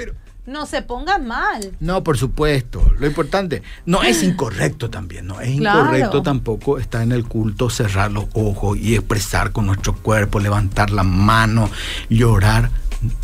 no 0.47 0.67
se 0.67 0.83
pongan 0.83 1.27
mal. 1.27 1.73
No, 1.81 2.05
por 2.05 2.19
supuesto. 2.19 2.93
Lo 2.99 3.07
importante, 3.07 3.63
no 3.87 4.03
es 4.03 4.23
incorrecto 4.23 4.91
también, 4.91 5.27
no 5.27 5.41
es 5.41 5.51
incorrecto 5.51 6.23
tampoco 6.23 6.79
estar 6.79 7.03
en 7.03 7.13
el 7.13 7.25
culto, 7.25 7.71
cerrar 7.71 8.13
los 8.13 8.27
ojos 8.35 8.79
y 8.79 8.95
expresar 8.95 9.53
con 9.53 9.67
nuestro 9.67 9.95
cuerpo, 9.95 10.41
levantar 10.41 10.91
la 10.91 11.03
mano, 11.03 11.71
llorar. 12.09 12.71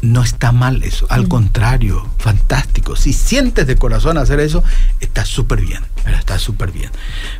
No 0.03 0.23
está 0.23 0.53
mal 0.53 0.83
eso, 0.83 1.07
al 1.09 1.25
mm. 1.25 1.29
contrario, 1.29 2.07
fantástico. 2.19 2.97
Si 2.97 3.15
sientes 3.15 3.67
de 3.67 3.77
corazón 3.77 4.19
hacer 4.19 4.39
eso, 4.39 4.63
está 5.01 5.25
súper 5.25 5.63
bien, 5.63 5.83
está 6.19 6.39
súper 6.39 6.71
bien. 6.71 6.91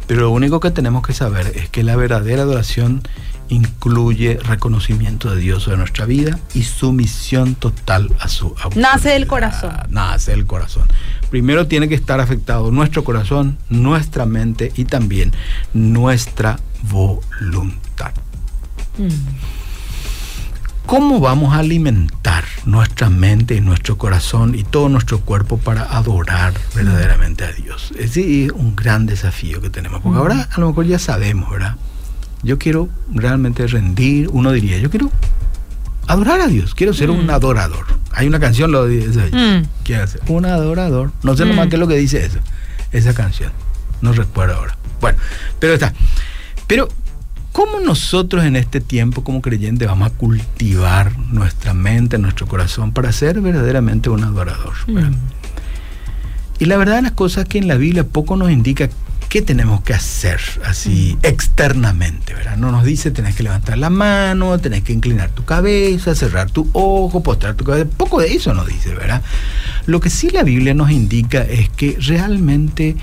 Pero 0.07 0.23
lo 0.23 0.31
único 0.31 0.59
que 0.59 0.71
tenemos 0.71 1.07
que 1.07 1.13
saber 1.13 1.53
es 1.55 1.69
que 1.69 1.83
la 1.83 1.97
verdadera 1.97 2.43
adoración 2.43 3.03
incluye 3.51 4.39
reconocimiento 4.43 5.35
de 5.35 5.41
Dios 5.41 5.69
en 5.69 5.79
nuestra 5.79 6.07
vida 6.07 6.39
y 6.55 6.63
sumisión 6.63 7.55
total 7.57 8.15
a 8.19 8.29
su 8.29 8.47
autoridad. 8.47 8.93
Nace 8.93 9.11
del 9.11 9.27
corazón. 9.27 9.73
Nace 9.91 10.31
del 10.31 10.47
corazón. 10.47 10.85
Primero 11.31 11.67
tiene 11.67 11.89
que 11.89 11.95
estar 11.95 12.21
afectado 12.21 12.71
nuestro 12.71 13.05
corazón, 13.05 13.59
nuestra 13.69 14.25
mente 14.25 14.73
y 14.77 14.85
también 14.85 15.33
nuestra 15.75 16.59
voluntad. 16.83 18.13
Mm. 18.99 19.09
¿Cómo 20.87 21.21
vamos 21.21 21.55
a 21.55 21.59
alimentar 21.59 22.45
nuestra 22.65 23.11
mente 23.11 23.55
y 23.55 23.61
nuestro 23.61 23.97
corazón 23.97 24.57
y 24.57 24.65
todo 24.65 24.89
nuestro 24.89 25.21
cuerpo 25.21 25.59
para 25.59 25.83
adorar 25.83 26.53
verdaderamente 26.75 27.45
a 27.45 27.53
Dios? 27.53 27.93
Es 27.97 28.17
un 28.17 28.75
gran 28.75 29.07
desafío 29.07 29.61
que 29.61 29.71
tenemos, 29.71 30.01
porque 30.01 30.17
mm. 30.19 30.21
ahora 30.21 30.49
a 30.51 30.61
lo 30.61 30.69
mejor 30.69 30.87
ya 30.87 30.99
sabemos, 30.99 31.51
¿verdad? 31.51 31.77
Yo 32.43 32.59
quiero 32.59 32.89
realmente 33.13 33.67
rendir, 33.67 34.29
uno 34.31 34.53
diría, 34.53 34.79
yo 34.79 34.91
quiero 34.91 35.11
adorar 36.07 36.41
a 36.41 36.49
Dios, 36.49 36.75
quiero 36.75 36.93
ser 36.93 37.11
un 37.11 37.27
mm. 37.27 37.31
adorador. 37.31 37.87
Hay 38.13 38.27
una 38.27 38.41
canción, 38.41 38.73
lo 38.73 38.87
dice, 38.87 39.31
mm. 39.33 39.67
quiero 39.85 40.07
ser 40.07 40.21
un 40.29 40.45
adorador. 40.45 41.13
No 41.23 41.37
sé 41.37 41.45
nomás 41.45 41.67
mm. 41.67 41.69
qué 41.69 41.77
es 41.77 41.81
lo 41.81 41.89
que 41.89 41.97
dice 41.97 42.25
eso, 42.25 42.39
esa 42.93 43.15
canción. 43.15 43.53
No 44.01 44.13
recuerdo 44.13 44.57
ahora. 44.57 44.77
Bueno, 45.01 45.19
pero 45.59 45.75
está. 45.75 45.93
Pero, 46.67 46.89
¿cómo 47.53 47.81
nosotros 47.81 48.45
en 48.45 48.57
este 48.57 48.81
tiempo 48.81 49.23
como 49.23 49.43
creyentes 49.43 49.87
vamos 49.87 50.11
a 50.11 50.15
cultivar 50.15 51.17
nuestra 51.19 51.75
mente, 51.75 52.19
nuestro 52.19 52.47
corazón 52.47 52.93
para 52.93 53.13
ser 53.13 53.41
verdaderamente 53.41 54.11
un 54.11 54.25
adorador? 54.25 54.75
Y 56.59 56.65
la 56.65 56.77
verdad 56.77 56.97
de 56.97 57.03
las 57.03 57.13
cosas 57.13 57.47
que 57.47 57.59
en 57.59 57.69
la 57.69 57.77
Biblia 57.77 58.05
poco 58.05 58.37
nos 58.37 58.51
indica 58.51 58.89
¿qué 59.31 59.41
tenemos 59.41 59.81
que 59.83 59.95
hacer 59.95 60.41
así 60.67 61.17
mm. 61.17 61.27
externamente? 61.27 62.35
¿verdad? 62.35 62.59
No 62.59 62.71
nos 62.71 62.85
dice 62.85 63.11
tenés 63.11 63.37
que 63.37 63.45
levantar 63.45 63.79
la 63.79 63.89
mano, 63.89 64.59
tenés 64.59 64.83
que 64.83 64.93
inclinar 64.93 65.31
tu 65.31 65.45
cabeza, 65.45 66.15
cerrar 66.15 66.51
tu 66.51 66.69
ojo, 66.75 67.23
postrar 67.23 67.55
tu 67.55 67.65
cabeza. 67.65 67.89
Poco 67.97 68.21
de 68.21 68.35
eso 68.35 68.53
nos 68.53 68.67
dice, 68.67 68.95
¿verdad? 68.95 69.23
Lo 69.87 70.01
que 70.01 70.11
sí 70.11 70.29
la 70.29 70.43
Biblia 70.43 70.75
nos 70.75 70.91
indica 70.91 71.43
es 71.43 71.71
que 71.71 71.97
realmente 72.01 72.97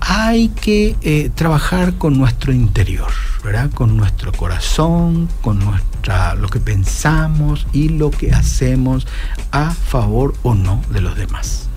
hay 0.00 0.48
que 0.48 0.96
eh, 1.00 1.30
trabajar 1.34 1.94
con 1.94 2.18
nuestro 2.18 2.52
interior, 2.52 3.10
¿verdad? 3.42 3.70
Con 3.70 3.96
nuestro 3.96 4.32
corazón, 4.32 5.28
con 5.40 5.58
nuestra, 5.58 6.34
lo 6.34 6.48
que 6.48 6.60
pensamos 6.60 7.66
y 7.72 7.88
lo 7.88 8.10
que 8.10 8.32
hacemos 8.32 9.06
a 9.50 9.70
favor 9.70 10.34
o 10.42 10.54
no 10.54 10.82
de 10.90 11.00
los 11.00 11.16
demás. 11.16 11.67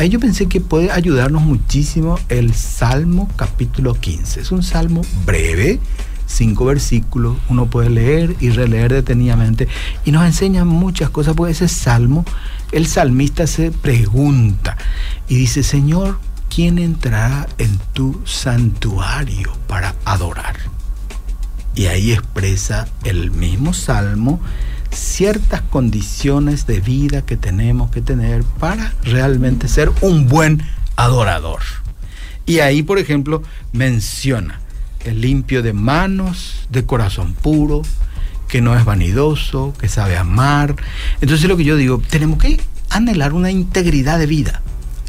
Ahí 0.00 0.08
yo 0.08 0.18
pensé 0.18 0.46
que 0.46 0.62
puede 0.62 0.90
ayudarnos 0.90 1.42
muchísimo 1.42 2.18
el 2.30 2.54
Salmo 2.54 3.28
capítulo 3.36 3.92
15. 3.92 4.40
Es 4.40 4.50
un 4.50 4.62
salmo 4.62 5.02
breve, 5.26 5.78
cinco 6.26 6.64
versículos, 6.64 7.36
uno 7.50 7.66
puede 7.66 7.90
leer 7.90 8.34
y 8.40 8.48
releer 8.48 8.94
detenidamente 8.94 9.68
y 10.06 10.10
nos 10.10 10.24
enseña 10.24 10.64
muchas 10.64 11.10
cosas, 11.10 11.34
porque 11.36 11.52
ese 11.52 11.68
salmo, 11.68 12.24
el 12.72 12.86
salmista 12.86 13.46
se 13.46 13.72
pregunta 13.72 14.78
y 15.28 15.34
dice, 15.34 15.62
Señor, 15.62 16.18
¿quién 16.48 16.78
entrará 16.78 17.46
en 17.58 17.76
tu 17.92 18.22
santuario 18.24 19.52
para 19.66 19.96
adorar? 20.06 20.56
Y 21.74 21.88
ahí 21.88 22.12
expresa 22.12 22.88
el 23.04 23.32
mismo 23.32 23.74
salmo 23.74 24.40
ciertas 24.92 25.62
condiciones 25.62 26.66
de 26.66 26.80
vida 26.80 27.22
que 27.22 27.36
tenemos 27.36 27.90
que 27.90 28.02
tener 28.02 28.44
para 28.44 28.94
realmente 29.02 29.68
ser 29.68 29.90
un 30.00 30.28
buen 30.28 30.62
adorador. 30.96 31.60
Y 32.46 32.60
ahí, 32.60 32.82
por 32.82 32.98
ejemplo, 32.98 33.42
menciona 33.72 34.60
el 35.04 35.20
limpio 35.20 35.62
de 35.62 35.72
manos, 35.72 36.66
de 36.70 36.84
corazón 36.84 37.34
puro, 37.34 37.82
que 38.48 38.60
no 38.60 38.76
es 38.76 38.84
vanidoso, 38.84 39.72
que 39.78 39.88
sabe 39.88 40.16
amar. 40.16 40.76
Entonces 41.20 41.48
lo 41.48 41.56
que 41.56 41.64
yo 41.64 41.76
digo, 41.76 42.02
tenemos 42.10 42.38
que 42.38 42.60
anhelar 42.88 43.32
una 43.32 43.50
integridad 43.50 44.18
de 44.18 44.26
vida. 44.26 44.62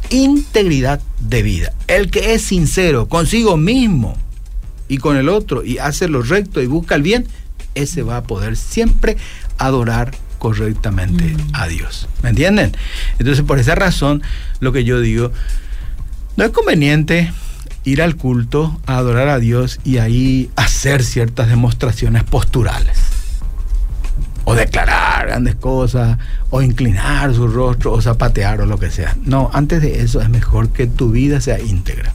Integridad 0.09 1.01
de 1.19 1.41
vida. 1.41 1.73
El 1.87 2.11
que 2.11 2.33
es 2.33 2.43
sincero 2.43 3.07
consigo 3.07 3.57
mismo 3.57 4.15
y 4.87 4.97
con 4.97 5.17
el 5.17 5.29
otro 5.29 5.63
y 5.63 5.77
hace 5.79 6.07
lo 6.07 6.21
recto 6.21 6.61
y 6.61 6.67
busca 6.67 6.95
el 6.95 7.01
bien, 7.01 7.27
ese 7.75 8.03
va 8.03 8.17
a 8.17 8.23
poder 8.23 8.57
siempre 8.57 9.17
adorar 9.65 10.11
correctamente 10.41 11.23
mm. 11.23 11.49
a 11.53 11.67
Dios. 11.67 12.09
¿Me 12.23 12.29
entienden? 12.29 12.75
Entonces, 13.19 13.43
por 13.45 13.59
esa 13.59 13.75
razón, 13.75 14.23
lo 14.59 14.71
que 14.71 14.83
yo 14.83 14.99
digo, 14.99 15.31
no 16.35 16.45
es 16.45 16.51
conveniente 16.51 17.31
ir 17.83 18.01
al 18.01 18.15
culto 18.15 18.79
a 18.85 18.97
adorar 18.97 19.27
a 19.27 19.39
Dios 19.39 19.79
y 19.83 19.97
ahí 19.97 20.49
hacer 20.55 21.03
ciertas 21.03 21.47
demostraciones 21.47 22.23
posturales. 22.23 22.97
O 24.43 24.55
declarar 24.55 25.27
grandes 25.27 25.55
cosas, 25.55 26.17
o 26.49 26.61
inclinar 26.63 27.33
su 27.33 27.47
rostro, 27.47 27.93
o 27.93 28.01
zapatear, 28.01 28.61
o 28.61 28.65
lo 28.65 28.79
que 28.79 28.89
sea. 28.89 29.15
No, 29.23 29.51
antes 29.53 29.81
de 29.81 30.01
eso 30.01 30.21
es 30.21 30.29
mejor 30.29 30.69
que 30.69 30.87
tu 30.87 31.11
vida 31.11 31.39
sea 31.41 31.59
íntegra. 31.59 32.13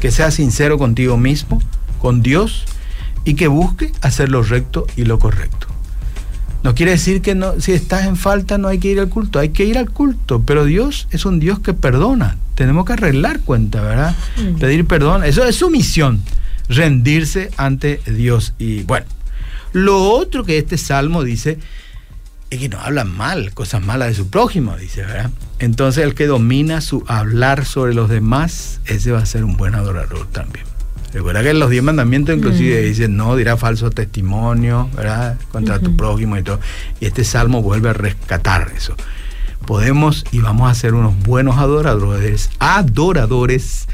Que 0.00 0.10
seas 0.10 0.34
sincero 0.34 0.76
contigo 0.76 1.16
mismo, 1.16 1.62
con 2.00 2.20
Dios, 2.22 2.66
y 3.24 3.34
que 3.34 3.46
busque 3.46 3.92
hacer 4.02 4.28
lo 4.28 4.42
recto 4.42 4.86
y 4.96 5.04
lo 5.04 5.18
correcto. 5.18 5.68
No 6.68 6.74
quiere 6.74 6.92
decir 6.92 7.22
que 7.22 7.34
no, 7.34 7.58
si 7.62 7.72
estás 7.72 8.04
en 8.04 8.14
falta 8.14 8.58
no 8.58 8.68
hay 8.68 8.78
que 8.78 8.88
ir 8.88 9.00
al 9.00 9.08
culto, 9.08 9.38
hay 9.38 9.48
que 9.48 9.64
ir 9.64 9.78
al 9.78 9.90
culto, 9.90 10.42
pero 10.44 10.66
Dios 10.66 11.08
es 11.10 11.24
un 11.24 11.40
Dios 11.40 11.60
que 11.60 11.72
perdona. 11.72 12.36
Tenemos 12.56 12.84
que 12.84 12.92
arreglar 12.92 13.40
cuenta, 13.40 13.80
¿verdad? 13.80 14.14
Mm. 14.36 14.58
Pedir 14.58 14.84
perdón, 14.84 15.24
eso 15.24 15.44
es 15.44 15.56
su 15.56 15.70
misión, 15.70 16.22
rendirse 16.68 17.50
ante 17.56 18.02
Dios. 18.04 18.52
Y 18.58 18.82
bueno, 18.82 19.06
lo 19.72 20.10
otro 20.10 20.44
que 20.44 20.58
este 20.58 20.76
salmo 20.76 21.24
dice 21.24 21.58
es 22.50 22.58
que 22.58 22.68
no 22.68 22.78
hablan 22.80 23.16
mal, 23.16 23.54
cosas 23.54 23.82
malas 23.82 24.08
de 24.08 24.14
su 24.16 24.28
prójimo, 24.28 24.76
dice, 24.76 25.06
¿verdad? 25.06 25.30
Entonces 25.60 26.04
el 26.04 26.14
que 26.14 26.26
domina 26.26 26.82
su 26.82 27.02
hablar 27.08 27.64
sobre 27.64 27.94
los 27.94 28.10
demás, 28.10 28.82
ese 28.84 29.10
va 29.10 29.20
a 29.20 29.26
ser 29.26 29.42
un 29.42 29.56
buen 29.56 29.74
adorador 29.74 30.26
también. 30.32 30.66
Recuerda 31.12 31.42
que 31.42 31.50
en 31.50 31.58
los 31.58 31.70
diez 31.70 31.82
mandamientos 31.82 32.36
inclusive 32.36 32.80
mm. 32.80 32.84
dicen, 32.84 33.16
no, 33.16 33.36
dirá 33.36 33.56
falso 33.56 33.90
testimonio, 33.90 34.90
¿verdad? 34.94 35.38
Contra 35.50 35.78
tu 35.78 35.96
prójimo 35.96 36.36
y 36.36 36.42
todo. 36.42 36.60
Y 37.00 37.06
este 37.06 37.24
salmo 37.24 37.62
vuelve 37.62 37.90
a 37.90 37.94
rescatar 37.94 38.72
eso. 38.76 38.94
Podemos 39.66 40.24
y 40.32 40.40
vamos 40.40 40.70
a 40.70 40.74
ser 40.74 40.94
unos 40.94 41.18
buenos 41.24 41.58
adoradores, 41.58 42.50
adoradores, 42.58 43.86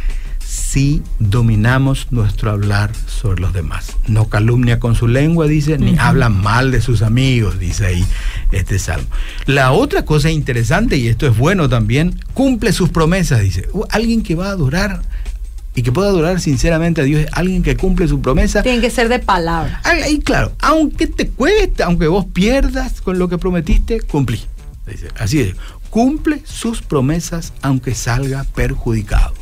si 0.44 1.02
dominamos 1.18 2.08
nuestro 2.10 2.50
hablar 2.50 2.92
sobre 3.06 3.40
los 3.40 3.52
demás. 3.52 3.96
No 4.06 4.28
calumnia 4.28 4.78
con 4.78 4.94
su 4.94 5.08
lengua, 5.08 5.46
dice, 5.46 5.78
ni 5.78 5.96
habla 5.98 6.28
mal 6.28 6.70
de 6.70 6.80
sus 6.80 7.02
amigos, 7.02 7.58
dice 7.58 7.86
ahí 7.86 8.04
este 8.52 8.78
salmo. 8.78 9.08
La 9.46 9.72
otra 9.72 10.04
cosa 10.04 10.30
interesante, 10.30 10.96
y 10.96 11.08
esto 11.08 11.26
es 11.26 11.36
bueno 11.36 11.68
también, 11.68 12.20
cumple 12.34 12.72
sus 12.72 12.90
promesas, 12.90 13.40
dice. 13.40 13.68
Uh, 13.72 13.84
alguien 13.90 14.22
que 14.22 14.34
va 14.34 14.48
a 14.48 14.52
adorar 14.52 15.02
y 15.74 15.82
que 15.82 15.92
pueda 15.92 16.08
adorar 16.08 16.40
sinceramente 16.40 17.00
a 17.00 17.04
Dios 17.04 17.22
es 17.22 17.28
alguien 17.32 17.62
que 17.62 17.76
cumple 17.76 18.06
su 18.06 18.20
promesa. 18.20 18.62
Tiene 18.62 18.80
que 18.80 18.90
ser 18.90 19.08
de 19.08 19.18
palabra. 19.18 19.80
Ahí, 19.84 20.20
claro, 20.20 20.52
aunque 20.60 21.06
te 21.06 21.28
cueste, 21.28 21.82
aunque 21.82 22.06
vos 22.06 22.26
pierdas 22.26 23.00
con 23.00 23.18
lo 23.18 23.28
que 23.28 23.38
prometiste, 23.38 24.00
cumplí. 24.00 24.40
Así 25.16 25.40
es, 25.40 25.56
cumple 25.90 26.42
sus 26.44 26.82
promesas 26.82 27.52
aunque 27.62 27.94
salga 27.94 28.44
perjudicado. 28.54 29.34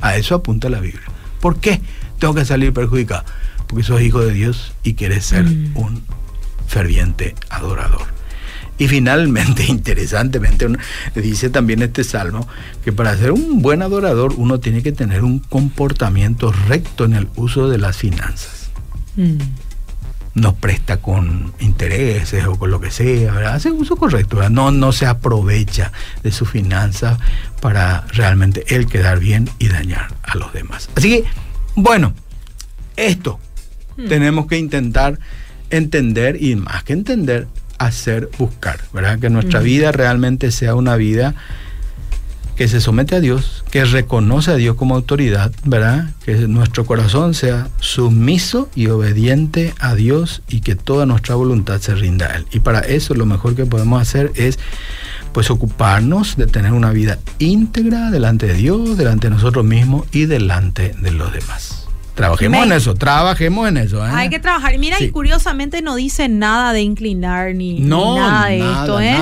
A 0.00 0.16
eso 0.16 0.34
apunta 0.34 0.68
la 0.68 0.80
Biblia. 0.80 1.06
¿Por 1.40 1.58
qué 1.58 1.80
tengo 2.18 2.34
que 2.34 2.44
salir 2.44 2.72
perjudicado? 2.72 3.24
Porque 3.66 3.84
sos 3.84 4.02
hijo 4.02 4.20
de 4.20 4.32
Dios 4.32 4.74
y 4.82 4.94
quieres 4.94 5.24
ser 5.24 5.44
mm. 5.44 5.76
un 5.76 6.04
ferviente 6.66 7.34
adorador. 7.48 8.06
Y 8.78 8.88
finalmente, 8.88 9.64
interesantemente, 9.68 10.66
dice 11.14 11.50
también 11.50 11.82
este 11.82 12.04
salmo 12.04 12.46
que 12.84 12.92
para 12.92 13.16
ser 13.16 13.32
un 13.32 13.62
buen 13.62 13.82
adorador 13.82 14.34
uno 14.36 14.60
tiene 14.60 14.82
que 14.82 14.92
tener 14.92 15.22
un 15.22 15.38
comportamiento 15.38 16.52
recto 16.52 17.04
en 17.04 17.14
el 17.14 17.28
uso 17.36 17.68
de 17.68 17.78
las 17.78 17.96
finanzas. 17.96 18.70
Mm. 19.16 19.38
No 20.34 20.56
presta 20.56 20.96
con 20.96 21.52
intereses 21.60 22.44
o 22.44 22.58
con 22.58 22.72
lo 22.72 22.80
que 22.80 22.90
sea, 22.90 23.32
¿verdad? 23.32 23.54
Hace 23.54 23.70
uso 23.70 23.94
correcto, 23.94 24.48
No, 24.50 24.72
no 24.72 24.90
se 24.90 25.06
aprovecha 25.06 25.92
de 26.24 26.32
su 26.32 26.44
finanza 26.44 27.18
para 27.60 28.04
realmente 28.08 28.64
él 28.74 28.86
quedar 28.86 29.20
bien 29.20 29.48
y 29.60 29.68
dañar 29.68 30.12
a 30.24 30.36
los 30.36 30.52
demás. 30.52 30.90
Así 30.96 31.08
que, 31.08 31.24
bueno, 31.76 32.14
esto 32.96 33.38
mm. 33.96 34.08
tenemos 34.08 34.46
que 34.48 34.58
intentar 34.58 35.20
entender 35.70 36.42
y 36.42 36.56
más 36.56 36.82
que 36.82 36.94
entender, 36.94 37.46
hacer 37.78 38.30
buscar, 38.38 38.80
¿verdad? 38.92 39.18
Que 39.18 39.30
nuestra 39.30 39.60
vida 39.60 39.92
realmente 39.92 40.50
sea 40.50 40.74
una 40.74 40.96
vida 40.96 41.34
que 42.56 42.68
se 42.68 42.80
somete 42.80 43.16
a 43.16 43.20
Dios, 43.20 43.64
que 43.70 43.84
reconoce 43.84 44.52
a 44.52 44.56
Dios 44.56 44.76
como 44.76 44.94
autoridad, 44.94 45.52
¿verdad? 45.64 46.10
Que 46.24 46.34
nuestro 46.46 46.84
corazón 46.84 47.34
sea 47.34 47.68
sumiso 47.80 48.68
y 48.74 48.86
obediente 48.86 49.74
a 49.80 49.94
Dios 49.94 50.42
y 50.48 50.60
que 50.60 50.76
toda 50.76 51.04
nuestra 51.04 51.34
voluntad 51.34 51.80
se 51.80 51.94
rinda 51.94 52.26
a 52.26 52.36
Él. 52.36 52.46
Y 52.52 52.60
para 52.60 52.80
eso 52.80 53.14
lo 53.14 53.26
mejor 53.26 53.56
que 53.56 53.66
podemos 53.66 54.00
hacer 54.00 54.30
es 54.36 54.58
pues 55.32 55.50
ocuparnos 55.50 56.36
de 56.36 56.46
tener 56.46 56.72
una 56.72 56.92
vida 56.92 57.18
íntegra 57.40 58.10
delante 58.10 58.46
de 58.46 58.54
Dios, 58.54 58.96
delante 58.96 59.26
de 59.28 59.34
nosotros 59.34 59.64
mismos 59.64 60.06
y 60.12 60.26
delante 60.26 60.94
de 61.00 61.10
los 61.10 61.32
demás. 61.32 61.83
Trabajemos 62.14 62.64
en 62.64 62.72
eso, 62.72 62.94
trabajemos 62.94 63.68
en 63.68 63.76
eso. 63.76 64.06
¿eh? 64.06 64.10
Hay 64.12 64.30
que 64.30 64.38
trabajar. 64.38 64.78
Mira, 64.78 65.00
y 65.00 65.10
curiosamente 65.10 65.82
no 65.82 65.96
dice 65.96 66.28
nada 66.28 66.72
de 66.72 66.82
inclinar 66.82 67.54
ni, 67.54 67.80
nada 67.80 68.46
de 68.46 68.58
esto. 68.58 69.00
¿eh? 69.00 69.16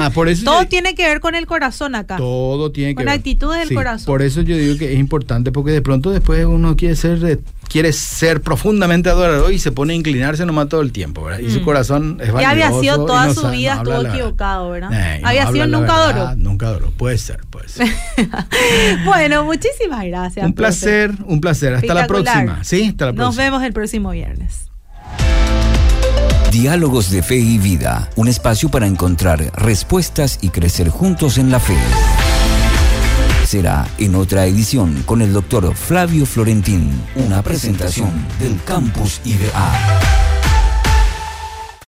todo 0.45 0.67
tiene 0.67 0.95
que 0.95 1.07
ver 1.07 1.21
con 1.21 1.35
el 1.35 1.47
corazón 1.47 1.95
acá. 1.95 2.17
Todo 2.17 2.71
tiene 2.71 2.91
que 2.91 2.97
ver. 2.97 3.05
Con 3.05 3.07
la 3.07 3.13
actitud 3.13 3.55
del 3.55 3.73
corazón. 3.73 4.07
Por 4.07 4.21
eso 4.21 4.43
yo 4.43 4.57
digo 4.57 4.77
que 4.77 4.93
es 4.93 4.99
importante, 4.99 5.53
porque 5.53 5.71
de 5.71 5.81
pronto 5.81 6.11
después 6.11 6.45
uno 6.45 6.77
quiere 6.77 6.95
ser 6.97 7.41
quiere 7.73 7.95
ser 7.95 8.43
profundamente 8.43 9.09
adorador 9.09 9.51
y 9.51 9.59
se 9.59 9.73
pone 9.73 9.95
a 9.95 9.97
inclinarse 9.97 10.45
nomás 10.45 10.69
todo 10.69 10.83
el 10.83 10.93
tiempo, 10.93 11.25
¿verdad? 11.25 11.41
Y 11.41 11.51
su 11.51 11.61
mm. 11.61 11.65
corazón 11.65 12.19
es 12.21 12.31
valioso. 12.31 12.41
Y 12.41 12.45
había 12.45 12.81
sido 12.81 13.07
toda 13.07 13.33
su 13.33 13.49
vida, 13.49 13.77
estuvo 13.77 14.03
equivocado, 14.07 14.71
¿verdad? 14.71 14.91
Eh, 14.93 15.23
había 15.25 15.51
sido 15.51 15.67
nunca 15.67 15.95
adoró. 15.95 16.37
Nunca 16.37 16.67
adoró, 16.67 16.91
puede 16.91 17.17
ser, 17.17 17.41
puede 17.49 17.69
ser. 17.69 17.89
bueno, 19.07 19.45
muchísimas 19.45 20.05
gracias. 20.05 20.45
Un 20.45 20.53
placer, 20.53 21.13
un 21.25 21.41
placer. 21.41 21.73
Hasta 21.75 21.95
la 21.95 22.07
próxima. 22.07 22.63
Sí, 22.63 22.89
hasta 22.91 23.07
la 23.07 23.13
próxima. 23.13 23.25
Nos 23.25 23.37
vemos 23.37 23.63
el 23.63 23.73
próximo 23.73 24.11
viernes. 24.11 24.69
Diálogos 26.51 27.11
de 27.11 27.23
Fe 27.23 27.37
y 27.37 27.57
Vida, 27.57 28.11
un 28.17 28.29
espacio 28.29 28.69
para 28.69 28.87
encontrar 28.87 29.51
respuestas 29.57 30.39
y 30.43 30.51
crecer 30.51 30.91
juntos 30.91 31.39
en 31.39 31.51
la 31.51 31.59
fe 31.59 31.79
será 33.53 33.87
en 33.99 34.15
otra 34.15 34.47
edición 34.47 35.03
con 35.05 35.21
el 35.21 35.35
doctor 35.35 35.75
Flavio 35.75 36.25
Florentín, 36.25 36.91
una 37.17 37.43
presentación 37.43 38.11
del 38.41 38.59
Campus 38.65 39.21
IBA. 39.27 40.32